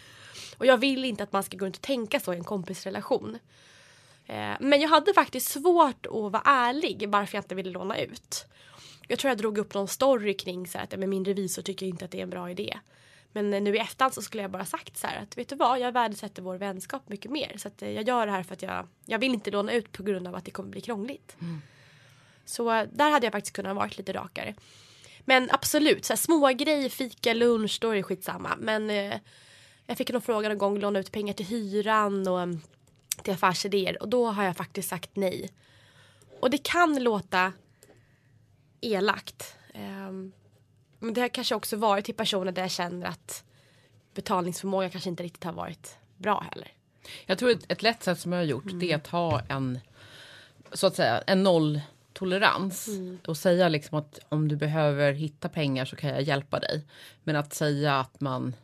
Och 0.59 0.66
jag 0.66 0.78
vill 0.78 1.04
inte 1.04 1.22
att 1.22 1.33
man 1.33 1.42
ska 1.42 1.57
gå 1.57 1.64
runt 1.64 1.76
och 1.76 1.83
tänka 1.83 2.20
så 2.20 2.35
i 2.35 2.37
en 2.37 2.44
kompisrelation. 2.44 3.38
Eh, 4.26 4.54
Men 4.61 4.81
jag 4.81 4.88
hade 4.88 5.14
faktiskt 5.14 5.48
svårt 5.48 6.07
att 6.07 6.12
vara 6.33 6.42
ärlig 6.44 7.09
varför 7.09 7.37
jag 7.37 7.42
inte 7.42 7.54
ville 7.54 7.70
låna 7.70 7.98
ut. 7.98 8.46
Jag 9.09 9.18
tror 9.18 9.28
jag 9.28 9.38
drog 9.38 9.59
upp 9.59 9.74
någon 9.74 9.88
story 9.88 10.37
kring 10.37 10.66
så 10.66 10.78
här, 10.78 10.85
att 10.85 10.98
men 10.98 11.11
min 11.11 11.24
revisor 11.24 11.62
tycker 11.62 11.87
inte 11.87 12.04
att 12.04 12.11
det 12.11 12.18
är 12.18 12.22
en 12.22 12.31
bra 12.31 12.50
idé. 12.50 12.78
Men 13.33 13.51
nu 13.51 13.77
i 13.77 13.79
efterhand 13.79 14.14
så 14.14 14.23
skulle 14.23 14.43
jag 14.43 14.51
bara 14.51 14.64
sagt 14.64 14.97
så 14.97 15.07
här 15.07 15.23
att 15.23 15.38
vet 15.38 15.49
du 15.49 15.57
vad, 15.57 15.81
jag 15.81 15.93
värdesätter 15.93 16.43
vår 16.43 16.57
vänskap 16.57 17.09
mycket 17.09 17.31
mer. 17.31 17.53
Så 17.57 17.69
att 17.69 17.83
eh, 17.83 17.91
jag 17.91 18.09
gör 18.09 18.27
det 18.27 18.33
här 18.33 18.43
för 18.43 18.55
att 18.55 18.62
jag, 18.62 18.87
jag 19.07 19.19
vill 19.19 19.35
inte 19.35 19.51
låna 19.51 19.73
ut 19.73 19.93
på 19.93 20.03
grund 20.03 20.29
av 20.29 20.35
att 20.35 20.45
det 20.45 20.51
kommer 20.51 20.69
bli 20.69 20.81
krångligt. 20.81 21.37
Så 22.45 22.73
eh, 22.73 22.88
där 22.93 23.11
hade 23.11 23.27
jag 23.27 23.33
faktiskt 23.33 23.57
kunnat 23.57 23.77
varit 23.77 23.99
lite 23.99 24.12
rakare. 24.12 24.55
Men 25.21 25.49
absolut, 25.53 26.05
så 26.05 26.12
här, 26.12 26.19
små 26.19 26.49
grejer, 26.49 26.88
fika, 26.88 27.35
lunch, 27.35 27.79
då 27.81 27.91
är 27.91 27.97
det 27.97 28.03
skitsamma. 28.03 28.57
Men 28.59 28.91
eh, 28.91 29.19
jag 29.87 29.97
fick 29.97 30.11
någon 30.11 30.23
fråga 30.23 30.49
någon 30.49 30.59
gång, 30.59 30.79
låna 30.79 30.99
ut 30.99 31.12
pengar 31.12 31.35
till 31.35 31.47
hyran 31.47 32.29
och 32.29 32.41
mm, 32.41 32.61
till 33.23 33.33
affärsidéer. 33.33 34.03
Och 34.03 34.09
då 34.09 34.27
har 34.27 34.45
jag 34.45 34.57
faktiskt 34.57 34.88
sagt 34.88 35.11
nej. 35.14 35.51
Och 36.41 36.51
det 36.51 36.59
kan 36.59 37.03
låta 37.03 37.53
elakt. 38.81 39.57
Ehm, 39.75 40.33
men 40.98 41.14
det 41.14 41.20
har 41.20 41.28
kanske 41.28 41.54
också 41.54 41.76
varit 41.76 42.04
till 42.04 42.14
personer 42.14 42.52
där 42.52 42.62
jag 42.62 42.70
känner 42.70 43.06
att 43.06 43.44
betalningsförmågan 44.14 44.90
kanske 44.90 45.11
inte 45.11 45.22
riktigt 45.22 45.44
har 45.44 45.52
varit 45.52 45.98
bra 46.16 46.46
heller. 46.52 46.72
Jag 47.26 47.38
tror 47.38 47.50
ett, 47.50 47.72
ett 47.72 47.82
lätt 47.82 48.02
sätt 48.02 48.20
som 48.20 48.32
jag 48.32 48.38
har 48.38 48.44
gjort 48.44 48.64
det 48.80 48.92
är 48.92 48.96
att 48.96 49.06
ha 49.06 49.40
en 49.48 49.78
så 50.72 50.87
att 50.87 50.96
säga 50.96 51.22
en 51.26 51.42
nolltolerans 51.42 52.88
och 53.26 53.37
säga 53.37 53.68
liksom 53.68 53.98
att 53.98 54.18
om 54.28 54.48
du 54.48 54.56
behöver 54.56 55.12
hitta 55.12 55.48
pengar 55.48 55.84
så 55.84 55.96
kan 55.96 56.11
jag 56.11 56.22
hjälpa 56.22 56.58
dig. 56.58 56.87
Men 57.24 57.37
att 57.37 57.54
säga 57.54 58.00
att 58.00 58.20
man 58.20 58.54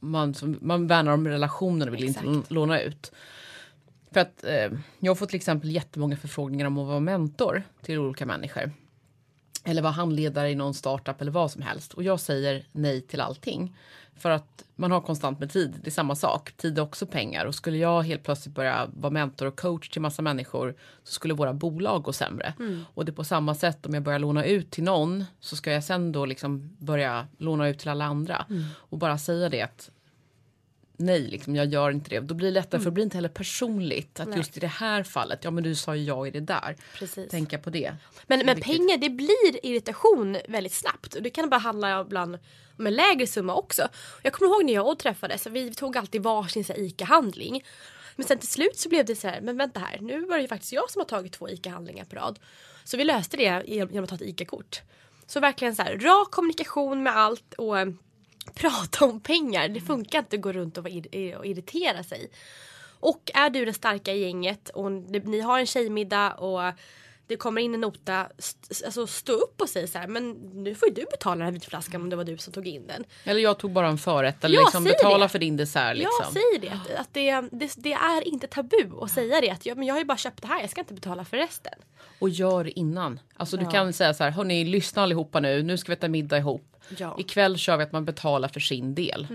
man, 0.00 0.34
man 0.60 0.86
värnar 0.86 1.12
om 1.12 1.28
relationen 1.28 1.88
och 1.88 1.94
vill 1.94 2.04
inte 2.04 2.20
Exakt. 2.20 2.50
låna 2.50 2.80
ut. 2.80 3.12
För 4.10 4.20
att 4.20 4.44
eh, 4.44 4.70
jag 4.98 5.10
har 5.10 5.14
fått 5.14 5.28
till 5.28 5.36
exempel 5.36 5.70
jättemånga 5.70 6.16
förfrågningar 6.16 6.66
om 6.66 6.78
att 6.78 6.86
vara 6.86 7.00
mentor 7.00 7.62
till 7.82 7.98
olika 7.98 8.26
människor. 8.26 8.72
Eller 9.66 9.82
vara 9.82 9.92
handledare 9.92 10.50
i 10.50 10.54
någon 10.54 10.74
startup 10.74 11.20
eller 11.20 11.32
vad 11.32 11.50
som 11.50 11.62
helst. 11.62 11.94
Och 11.94 12.02
jag 12.02 12.20
säger 12.20 12.66
nej 12.72 13.00
till 13.00 13.20
allting. 13.20 13.76
För 14.18 14.30
att 14.30 14.64
man 14.74 14.90
har 14.90 15.00
konstant 15.00 15.38
med 15.38 15.50
tid. 15.50 15.80
Det 15.82 15.88
är 15.88 15.92
samma 15.92 16.14
sak. 16.14 16.52
Tid 16.52 16.78
är 16.78 16.82
också 16.82 17.06
pengar. 17.06 17.44
Och 17.44 17.54
skulle 17.54 17.76
jag 17.76 18.02
helt 18.02 18.22
plötsligt 18.22 18.54
börja 18.54 18.88
vara 18.94 19.12
mentor 19.12 19.46
och 19.46 19.60
coach 19.60 19.88
till 19.88 20.02
massa 20.02 20.22
människor 20.22 20.74
så 21.04 21.12
skulle 21.12 21.34
våra 21.34 21.52
bolag 21.52 22.02
gå 22.02 22.12
sämre. 22.12 22.54
Och 22.94 23.04
det 23.04 23.12
är 23.12 23.14
på 23.14 23.24
samma 23.24 23.54
sätt 23.54 23.86
om 23.86 23.94
jag 23.94 24.02
börjar 24.02 24.18
låna 24.18 24.44
ut 24.44 24.70
till 24.70 24.84
någon 24.84 25.24
så 25.40 25.56
ska 25.56 25.72
jag 25.72 25.84
sen 25.84 26.12
då 26.12 26.26
liksom 26.26 26.76
börja 26.78 27.26
låna 27.38 27.68
ut 27.68 27.78
till 27.78 27.88
alla 27.88 28.04
andra. 28.04 28.46
Och 28.74 28.98
bara 28.98 29.18
säga 29.18 29.48
det 29.48 29.62
att 29.62 29.90
nej, 30.96 31.20
liksom, 31.20 31.56
jag 31.56 31.66
gör 31.66 31.90
inte 31.90 32.10
det. 32.10 32.20
Då 32.20 32.34
blir 32.34 32.48
det 32.48 32.54
lättare 32.54 32.80
för 32.80 32.84
det 32.84 32.94
blir 32.94 33.04
inte 33.04 33.16
heller 33.16 33.28
personligt. 33.28 34.20
Att 34.20 34.28
Nej. 34.28 34.38
just 34.38 34.56
i 34.56 34.60
det 34.60 34.66
här 34.66 35.02
fallet, 35.02 35.44
ja 35.44 35.50
men 35.50 35.64
du 35.64 35.74
sa 35.74 35.96
ju 35.96 36.04
ja 36.04 36.26
i 36.26 36.30
det 36.30 36.40
där. 36.40 36.76
Precis. 36.94 37.30
Tänka 37.30 37.58
på 37.58 37.70
det. 37.70 37.94
Men, 38.26 38.38
men 38.46 38.56
viktigt. 38.56 38.64
pengar 38.64 38.96
det 38.96 39.10
blir 39.10 39.66
irritation 39.66 40.36
väldigt 40.48 40.72
snabbt. 40.72 41.14
Och 41.14 41.22
det 41.22 41.30
kan 41.30 41.50
bara 41.50 41.60
handla 41.60 42.00
ibland 42.00 42.38
om 42.78 42.86
en 42.86 42.94
lägre 42.94 43.26
summa 43.26 43.54
också. 43.54 43.88
Jag 44.22 44.32
kommer 44.32 44.50
ihåg 44.50 44.64
när 44.64 44.72
jag 44.72 44.88
och 44.88 44.98
träffades. 44.98 45.46
Vi 45.46 45.74
tog 45.74 45.96
alltid 45.96 46.22
varsin 46.22 46.64
ICA-handling. 46.76 47.64
Men 48.16 48.26
sen 48.26 48.38
till 48.38 48.48
slut 48.48 48.78
så 48.78 48.88
blev 48.88 49.04
det 49.04 49.16
så 49.16 49.28
här, 49.28 49.40
men 49.40 49.56
vänta 49.56 49.80
här, 49.80 49.98
nu 50.00 50.26
var 50.26 50.36
det 50.36 50.42
ju 50.42 50.48
faktiskt 50.48 50.72
jag 50.72 50.90
som 50.90 51.00
har 51.00 51.06
tagit 51.06 51.32
två 51.32 51.48
ICA-handlingar 51.48 52.04
på 52.04 52.16
rad. 52.16 52.38
Så 52.84 52.96
vi 52.96 53.04
löste 53.04 53.36
det 53.36 53.62
genom 53.66 54.04
att 54.04 54.10
ta 54.10 54.16
ett 54.16 54.22
ICA-kort. 54.22 54.80
Så 55.26 55.40
verkligen 55.40 55.76
så 55.76 55.82
här, 55.82 55.98
rak 55.98 56.30
kommunikation 56.30 57.02
med 57.02 57.16
allt 57.16 57.54
och 57.54 57.78
prata 58.54 59.04
om 59.04 59.20
pengar. 59.20 59.68
Det 59.68 59.80
funkar 59.80 60.18
inte 60.18 60.36
att 60.36 60.42
gå 60.42 60.52
runt 60.52 60.78
och, 60.78 60.84
vara 60.84 60.92
ir- 60.92 61.36
och 61.36 61.46
irritera 61.46 62.02
sig. 62.02 62.30
Och 63.00 63.30
är 63.34 63.50
du 63.50 63.64
den 63.64 63.74
starka 63.74 64.12
i 64.12 64.22
gänget 64.22 64.68
och 64.68 64.92
det, 64.92 65.24
ni 65.24 65.40
har 65.40 65.58
en 65.58 65.66
tjejmiddag 65.66 66.32
och 66.32 66.72
det 67.26 67.36
kommer 67.36 67.60
in 67.60 67.74
en 67.74 67.80
nota, 67.80 68.26
st- 68.38 68.84
alltså 68.86 69.06
stå 69.06 69.32
upp 69.32 69.60
och 69.60 69.68
säg 69.68 69.88
så 69.88 69.98
här, 69.98 70.06
men 70.06 70.30
nu 70.64 70.74
får 70.74 70.88
ju 70.88 70.94
du 70.94 71.04
betala 71.10 71.34
den 71.36 71.44
här 71.44 71.52
vitflaskan 71.52 72.02
om 72.02 72.10
det 72.10 72.16
var 72.16 72.24
du 72.24 72.38
som 72.38 72.52
tog 72.52 72.66
in 72.66 72.86
den. 72.86 73.04
Eller 73.24 73.40
jag 73.40 73.58
tog 73.58 73.72
bara 73.72 73.88
en 73.88 73.98
förrätt 73.98 74.44
eller 74.44 74.54
Ja, 74.56 74.62
liksom 74.62 74.84
betala 74.84 75.24
det. 75.24 75.28
för 75.28 75.38
din 75.38 75.56
dessert. 75.56 75.96
Liksom. 75.96 76.12
Ja, 76.20 76.30
säg 76.32 76.60
det. 76.60 76.68
Att, 76.68 77.00
att 77.00 77.08
det, 77.14 77.40
det. 77.52 77.70
Det 77.76 77.92
är 77.92 78.28
inte 78.28 78.46
tabu 78.46 78.90
att 79.00 79.10
säga 79.10 79.40
det. 79.40 79.50
Att 79.50 79.66
jag, 79.66 79.78
men 79.78 79.86
jag 79.86 79.94
har 79.94 79.98
ju 79.98 80.04
bara 80.04 80.16
köpt 80.16 80.42
det 80.42 80.48
här, 80.48 80.60
jag 80.60 80.70
ska 80.70 80.80
inte 80.80 80.94
betala 80.94 81.24
för 81.24 81.36
resten. 81.36 81.74
Och 82.18 82.28
gör 82.28 82.64
det 82.64 82.78
innan. 82.78 83.20
Alltså 83.36 83.56
du 83.56 83.64
Ja. 83.64 83.70
kan 83.70 83.92
säga 83.92 84.14
så 84.14 84.24
här, 84.24 84.30
hörni 84.30 84.64
lyssna 84.64 85.02
allihopa 85.02 85.40
nu, 85.40 85.62
nu 85.62 85.78
ska 85.78 85.92
vi 85.92 85.96
äta 85.96 86.08
middag 86.08 86.38
ihop. 86.38 86.76
Ja. 86.98 87.06
Mm. 87.06 87.20
Ikväll 87.20 87.58
kör 87.58 87.76
vi 87.76 87.82
att 87.82 87.92
man 87.92 88.04
betalar 88.04 88.48
för 88.48 88.60
sin 88.60 88.94
del. 88.94 89.26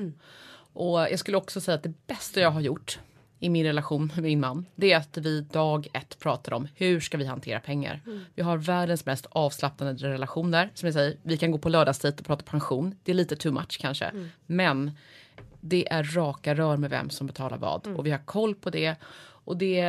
Och 0.74 1.00
jag 1.00 1.20
skulle 1.20 1.38
också 1.38 1.62
säga 1.62 1.76
att 1.76 1.84
det 1.84 1.94
bästa 2.08 2.40
jag 2.40 2.52
har 2.52 2.62
gjort 2.62 3.00
i 3.44 3.50
min 3.50 3.66
relation 3.66 4.12
med 4.16 4.24
min 4.24 4.40
man, 4.40 4.66
det 4.76 4.92
är 4.92 4.98
att 4.98 5.18
vi 5.18 5.42
dag 5.42 5.88
ett 5.94 6.20
pratar 6.20 6.54
om 6.54 6.68
hur 6.76 7.00
ska 7.00 7.18
vi 7.18 7.26
hantera 7.26 7.60
pengar. 7.60 8.02
Mm. 8.06 8.26
Vi 8.36 8.42
har 8.42 8.58
världens 8.58 9.06
mest 9.06 9.26
avslappnade 9.30 10.10
relation 10.10 10.52
där. 10.52 10.70
Som 10.74 10.88
jag 10.88 10.94
säger, 10.94 11.18
vi 11.24 11.38
kan 11.38 11.52
gå 11.52 11.58
på 11.58 11.70
lördagsdejt 11.70 12.20
och 12.20 12.26
prata 12.26 12.44
pension. 12.44 12.96
Det 13.04 13.12
är 13.12 13.16
lite 13.16 13.36
too 13.36 13.52
much 13.52 13.78
kanske. 13.82 14.06
Mm. 14.06 14.30
Men 14.46 14.92
det 15.62 15.92
är 15.92 16.04
raka 16.04 16.56
rör 16.56 16.78
med 16.78 16.90
vem 16.90 17.10
som 17.10 17.28
betalar 17.28 17.58
vad. 17.58 17.86
Mm. 17.86 17.98
Och 17.98 18.06
vi 18.06 18.12
har 18.12 18.26
koll 18.26 18.56
på 18.56 18.70
det. 18.70 18.96
Och 19.22 19.58
det, 19.58 19.84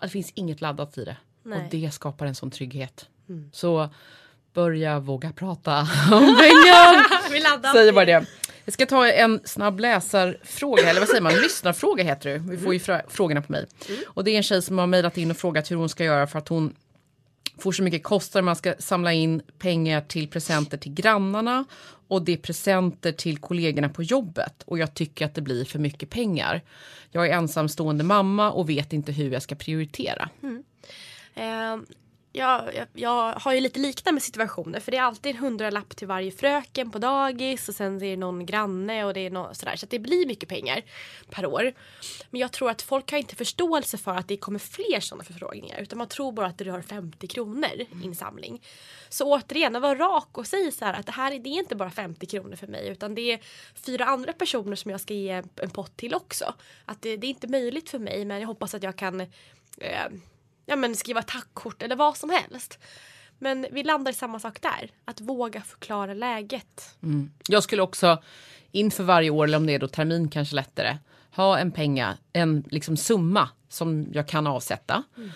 det 0.00 0.08
finns 0.08 0.32
inget 0.34 0.60
laddat 0.60 0.98
i 0.98 1.04
det. 1.04 1.16
Nej. 1.42 1.58
Och 1.58 1.64
det 1.70 1.94
skapar 1.94 2.26
en 2.26 2.34
sån 2.34 2.50
trygghet. 2.50 3.08
Mm. 3.28 3.50
Så 3.52 3.88
börja 4.52 4.98
våga 4.98 5.32
prata 5.32 5.80
om 6.12 6.36
pengar. 6.36 7.72
Säger 7.72 7.92
bara 7.92 8.04
det. 8.04 8.26
Jag 8.64 8.74
ska 8.74 8.86
ta 8.86 9.08
en 9.08 9.40
snabb 9.44 9.80
läsarfråga, 9.80 10.90
eller 10.90 11.00
vad 11.00 11.08
säger 11.08 11.22
man? 11.22 11.32
Lyssnarfråga 11.34 12.04
heter 12.04 12.30
det. 12.30 12.38
Vi 12.38 12.56
får 12.58 12.72
ju 12.74 12.78
fra- 12.80 13.02
frågorna 13.08 13.42
på 13.42 13.52
mig. 13.52 13.66
Och 14.06 14.24
det 14.24 14.30
är 14.30 14.36
en 14.36 14.42
tjej 14.42 14.62
som 14.62 14.78
har 14.78 14.86
mejlat 14.86 15.18
in 15.18 15.30
och 15.30 15.36
frågat 15.36 15.70
hur 15.70 15.76
hon 15.76 15.88
ska 15.88 16.04
göra 16.04 16.26
för 16.26 16.38
att 16.38 16.48
hon 16.48 16.74
får 17.58 17.72
så 17.72 17.82
mycket 17.82 18.02
kostnader. 18.02 18.42
Man 18.44 18.56
ska 18.56 18.74
samla 18.78 19.12
in 19.12 19.42
pengar 19.58 20.00
till 20.00 20.28
presenter 20.28 20.76
till 20.78 20.94
grannarna 20.94 21.64
och 22.08 22.22
det 22.22 22.32
är 22.32 22.36
presenter 22.36 23.12
till 23.12 23.38
kollegorna 23.38 23.88
på 23.88 24.02
jobbet. 24.02 24.62
Och 24.66 24.78
jag 24.78 24.94
tycker 24.94 25.26
att 25.26 25.34
det 25.34 25.40
blir 25.42 25.64
för 25.64 25.78
mycket 25.78 26.10
pengar. 26.10 26.60
Jag 27.10 27.26
är 27.28 27.32
ensamstående 27.32 28.04
mamma 28.04 28.50
och 28.52 28.68
vet 28.70 28.92
inte 28.92 29.12
hur 29.12 29.30
jag 29.30 29.42
ska 29.42 29.54
prioritera. 29.54 30.28
Eh, 31.34 31.76
jag, 32.36 32.74
jag, 32.74 32.86
jag 32.92 33.32
har 33.32 33.52
ju 33.52 33.60
lite 33.60 33.80
liknande 33.80 34.20
situationer 34.20 34.80
för 34.80 34.90
det 34.90 34.96
är 34.98 35.02
alltid 35.02 35.34
en 35.34 35.42
hundralapp 35.42 35.96
till 35.96 36.06
varje 36.08 36.30
fröken 36.30 36.90
på 36.90 36.98
dagis 36.98 37.68
och 37.68 37.74
sen 37.74 37.96
är 37.96 38.00
det 38.00 38.16
någon 38.16 38.46
granne 38.46 39.04
och 39.04 39.14
det 39.14 39.20
är 39.20 39.30
någon 39.30 39.54
sådär 39.54 39.76
så 39.76 39.86
det 39.86 39.98
blir 39.98 40.26
mycket 40.26 40.48
pengar 40.48 40.82
per 41.30 41.46
år. 41.46 41.72
Men 42.30 42.40
jag 42.40 42.52
tror 42.52 42.70
att 42.70 42.82
folk 42.82 43.10
har 43.10 43.18
inte 43.18 43.36
förståelse 43.36 43.98
för 43.98 44.14
att 44.14 44.28
det 44.28 44.36
kommer 44.36 44.58
fler 44.58 45.00
sådana 45.00 45.24
förfrågningar 45.24 45.80
utan 45.80 45.98
man 45.98 46.08
tror 46.08 46.32
bara 46.32 46.46
att 46.46 46.58
det 46.58 46.64
rör 46.64 46.82
50 46.82 47.26
kronor 47.26 47.86
insamling. 48.04 48.62
Så 49.08 49.34
återigen, 49.34 49.76
att 49.76 49.82
vara 49.82 49.98
rak 49.98 50.38
och 50.38 50.46
säga 50.46 50.70
så 50.70 50.84
här 50.84 50.94
att 50.94 51.06
det 51.06 51.12
här 51.12 51.38
det 51.38 51.48
är 51.48 51.58
inte 51.58 51.76
bara 51.76 51.90
50 51.90 52.26
kronor 52.26 52.56
för 52.56 52.66
mig 52.66 52.88
utan 52.88 53.14
det 53.14 53.32
är 53.32 53.40
fyra 53.74 54.04
andra 54.04 54.32
personer 54.32 54.76
som 54.76 54.90
jag 54.90 55.00
ska 55.00 55.14
ge 55.14 55.30
en, 55.30 55.48
en 55.56 55.70
pott 55.70 55.96
till 55.96 56.14
också. 56.14 56.54
Att 56.84 57.02
det, 57.02 57.16
det 57.16 57.26
är 57.26 57.28
inte 57.28 57.48
möjligt 57.48 57.90
för 57.90 57.98
mig 57.98 58.24
men 58.24 58.40
jag 58.40 58.46
hoppas 58.46 58.74
att 58.74 58.82
jag 58.82 58.96
kan 58.96 59.20
eh, 59.20 60.06
ja, 60.66 60.76
men 60.76 60.96
skriva 60.96 61.22
tackkort 61.22 61.82
eller 61.82 61.96
vad 61.96 62.16
som 62.16 62.30
helst. 62.30 62.78
Men 63.38 63.66
vi 63.70 63.82
landar 63.82 64.12
i 64.12 64.14
samma 64.14 64.40
sak 64.40 64.60
där. 64.62 64.90
Att 65.04 65.20
våga 65.20 65.60
förklara 65.60 66.14
läget. 66.14 66.96
Mm. 67.02 67.30
Jag 67.48 67.62
skulle 67.62 67.82
också 67.82 68.22
inför 68.72 69.04
varje 69.04 69.30
år, 69.30 69.44
eller 69.44 69.58
om 69.58 69.66
det 69.66 69.74
är 69.74 69.78
då 69.78 69.88
termin 69.88 70.28
kanske 70.28 70.56
lättare, 70.56 70.98
ha 71.30 71.58
en 71.58 71.72
penga, 71.72 72.16
en 72.32 72.64
liksom 72.70 72.96
summa 72.96 73.48
som 73.68 74.06
jag 74.12 74.28
kan 74.28 74.46
avsätta. 74.46 75.02
Mm. 75.16 75.30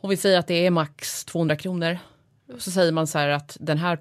Och 0.00 0.12
vi 0.12 0.16
säger 0.16 0.38
att 0.38 0.46
det 0.46 0.66
är 0.66 0.70
max 0.70 1.24
200 1.24 1.56
kronor. 1.56 1.98
Så 2.58 2.70
säger 2.70 2.92
man 2.92 3.06
så 3.06 3.18
här 3.18 3.28
att 3.28 3.56
den 3.60 3.78
här 3.78 3.98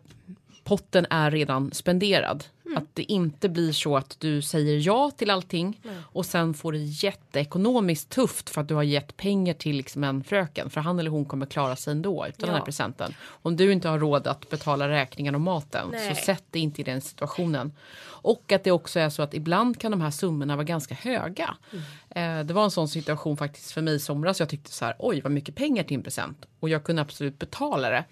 potten 0.70 1.06
är 1.10 1.32
redan 1.32 1.72
spenderad. 1.72 2.44
Mm. 2.66 2.78
Att 2.78 2.96
det 2.96 3.12
inte 3.12 3.50
blir 3.50 3.72
så 3.72 3.98
att 3.98 4.16
du 4.20 4.42
säger 4.42 4.88
ja 4.88 5.12
till 5.12 5.30
allting 5.30 5.82
mm. 5.84 5.96
och 6.06 6.26
sen 6.26 6.54
får 6.54 6.72
det 6.72 6.78
jätteekonomiskt 6.78 8.10
tufft 8.10 8.50
för 8.50 8.62
att 8.62 8.68
du 8.68 8.76
har 8.76 8.84
gett 8.84 9.18
pengar 9.18 9.54
till 9.54 9.76
liksom 9.76 10.04
en 10.04 10.24
fröken. 10.24 10.70
För 10.70 10.82
han 10.82 11.00
eller 11.00 11.12
hon 11.12 11.26
kommer 11.26 11.46
klara 11.46 11.76
sig 11.76 11.92
ändå 11.92 12.26
utan 12.28 12.34
ja. 12.38 12.46
den 12.46 12.56
här 12.56 12.62
presenten. 12.62 13.16
Om 13.24 13.56
du 13.56 13.72
inte 13.72 13.90
har 13.90 14.00
råd 14.00 14.28
att 14.28 14.50
betala 14.50 14.90
räkningen 14.90 15.36
och 15.36 15.42
maten 15.42 15.88
Nej. 15.92 16.16
så 16.16 16.22
sätt 16.22 16.44
dig 16.52 16.62
inte 16.62 16.82
i 16.82 16.84
den 16.84 17.02
situationen. 17.02 17.72
Och 18.02 18.52
att 18.52 18.64
det 18.64 18.72
också 18.72 19.00
är 19.00 19.10
så 19.10 19.22
att 19.22 19.34
ibland 19.34 19.80
kan 19.80 19.92
de 19.92 20.02
här 20.02 20.12
summorna 20.12 20.56
vara 20.56 20.66
ganska 20.66 20.96
höga. 20.96 21.58
Mm. 21.72 22.40
Eh, 22.40 22.46
det 22.46 22.54
var 22.54 22.64
en 22.64 22.72
sån 22.72 22.88
situation 22.88 23.38
faktiskt 23.38 23.72
för 23.72 23.82
mig 23.82 23.96
i 23.96 24.00
somras. 24.00 24.40
Jag 24.40 24.50
tyckte 24.50 24.72
så 24.72 24.86
här, 24.86 24.96
oj 25.00 25.22
vad 25.22 25.32
mycket 25.32 25.56
pengar 25.56 25.84
till 25.84 25.98
en 25.98 26.04
present. 26.04 26.46
Och 26.60 26.70
jag 26.70 26.84
kunde 26.84 27.02
absolut 27.02 27.40
betala 27.40 27.90
det. 27.90 28.06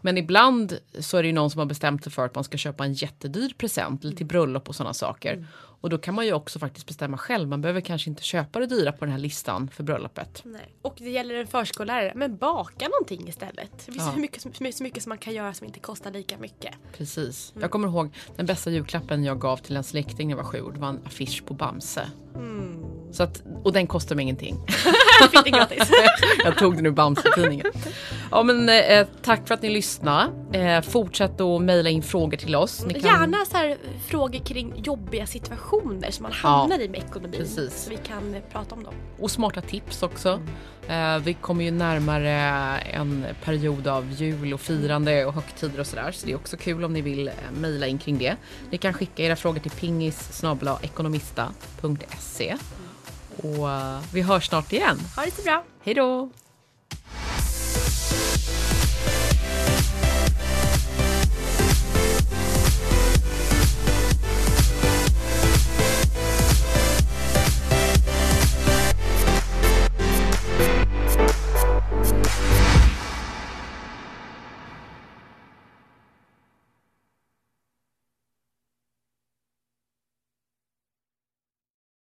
Men 0.00 0.18
ibland 0.18 0.78
så 1.00 1.16
är 1.16 1.22
det 1.22 1.26
ju 1.26 1.34
någon 1.34 1.50
som 1.50 1.58
har 1.58 1.66
bestämt 1.66 2.04
sig 2.04 2.12
för 2.12 2.24
att 2.24 2.34
man 2.34 2.44
ska 2.44 2.58
köpa 2.58 2.84
en 2.84 2.92
jättedyr 2.92 3.52
present 3.58 4.04
eller 4.04 4.16
till 4.16 4.26
bröllop 4.26 4.68
och 4.68 4.74
sådana 4.74 4.94
saker. 4.94 5.32
Mm. 5.32 5.46
Och 5.80 5.90
då 5.90 5.98
kan 5.98 6.14
man 6.14 6.26
ju 6.26 6.32
också 6.32 6.58
faktiskt 6.58 6.86
bestämma 6.86 7.18
själv. 7.18 7.48
Man 7.48 7.60
behöver 7.60 7.80
kanske 7.80 8.10
inte 8.10 8.22
köpa 8.22 8.58
det 8.58 8.66
dyra 8.66 8.92
på 8.92 9.04
den 9.04 9.12
här 9.12 9.18
listan 9.18 9.68
för 9.68 9.82
bröllopet. 9.82 10.42
Nej. 10.44 10.74
Och 10.82 10.94
det 10.98 11.10
gäller 11.10 11.34
en 11.34 11.46
förskollärare. 11.46 12.12
Men 12.14 12.36
baka 12.36 12.88
någonting 12.88 13.28
istället. 13.28 13.70
Det 13.86 13.92
finns 13.92 13.96
ja. 14.06 14.12
så, 14.12 14.18
mycket, 14.18 14.42
så 14.76 14.82
mycket 14.82 15.02
som 15.02 15.10
man 15.10 15.18
kan 15.18 15.34
göra 15.34 15.54
som 15.54 15.66
inte 15.66 15.80
kostar 15.80 16.10
lika 16.10 16.38
mycket. 16.38 16.74
Precis. 16.92 17.52
Mm. 17.52 17.62
Jag 17.62 17.70
kommer 17.70 17.88
ihåg 17.88 18.14
den 18.36 18.46
bästa 18.46 18.70
julklappen 18.70 19.24
jag 19.24 19.40
gav 19.40 19.56
till 19.56 19.76
en 19.76 19.84
släkting 19.84 20.28
när 20.28 20.36
jag 20.36 20.42
var 20.42 20.50
sju 20.50 20.60
år. 20.60 20.72
Det 20.72 20.80
var 20.80 20.88
en 20.88 21.00
affisch 21.06 21.44
på 21.46 21.54
Bamse. 21.54 22.10
Mm. 22.34 22.84
Så 23.12 23.22
att, 23.22 23.42
och 23.64 23.72
den 23.72 23.86
kostar 23.86 24.16
mig 24.16 24.22
ingenting. 24.22 24.56
Fick 25.30 25.44
det 25.44 25.50
gratis. 25.50 25.90
jag 26.44 26.58
tog 26.58 26.76
den 26.76 26.86
ur 26.86 26.90
Bamse-tidningen. 26.90 27.66
Ja 28.30 28.42
men 28.42 28.68
eh, 28.68 29.06
tack 29.22 29.48
för 29.48 29.54
att 29.54 29.62
ni 29.62 29.70
lyssnade. 29.70 30.32
Eh, 30.58 30.80
fortsätt 30.82 31.40
att 31.40 31.62
mejla 31.62 31.90
in 31.90 32.02
frågor 32.02 32.36
till 32.36 32.56
oss. 32.56 32.84
Ni 32.86 32.94
kan... 32.94 33.02
Gärna 33.02 33.44
så 33.44 33.56
här, 33.56 33.76
frågor 34.06 34.38
kring 34.38 34.82
jobbiga 34.84 35.26
situationer 35.26 35.67
som 36.12 36.22
man 36.22 36.32
hamnar 36.32 36.78
ja, 36.78 36.84
i 36.84 36.88
med 36.88 37.00
ekonomin. 37.00 37.40
Precis. 37.40 37.84
Så 37.84 37.90
vi 37.90 37.96
kan 37.96 38.34
eh, 38.34 38.42
prata 38.52 38.74
om 38.74 38.84
dem. 38.84 38.94
Och 39.18 39.30
smarta 39.30 39.60
tips 39.60 40.02
också. 40.02 40.40
Mm. 40.88 41.16
Eh, 41.16 41.22
vi 41.24 41.34
kommer 41.34 41.64
ju 41.64 41.70
närmare 41.70 42.32
en 42.78 43.26
period 43.44 43.86
av 43.86 44.12
jul 44.12 44.54
och 44.54 44.60
firande 44.60 45.26
och 45.26 45.34
högtider 45.34 45.80
och 45.80 45.86
sådär. 45.86 46.12
Så 46.12 46.26
det 46.26 46.32
är 46.32 46.36
också 46.36 46.56
kul 46.56 46.84
om 46.84 46.92
ni 46.92 47.00
vill 47.00 47.28
eh, 47.28 47.34
mejla 47.60 47.86
in 47.86 47.98
kring 47.98 48.18
det. 48.18 48.36
Ni 48.70 48.78
kan 48.78 48.94
skicka 48.94 49.22
era 49.22 49.36
frågor 49.36 49.60
till 49.60 49.70
pingis 49.70 50.44
ekonomista.se. 50.82 52.56
Och 53.36 53.66
uh, 53.66 53.98
vi 54.12 54.22
hörs 54.22 54.48
snart 54.48 54.72
igen. 54.72 54.98
Ha 55.16 55.24
det 55.24 55.30
så 55.30 55.42
bra. 55.42 55.64
Hej 55.84 55.94
då! 55.94 56.30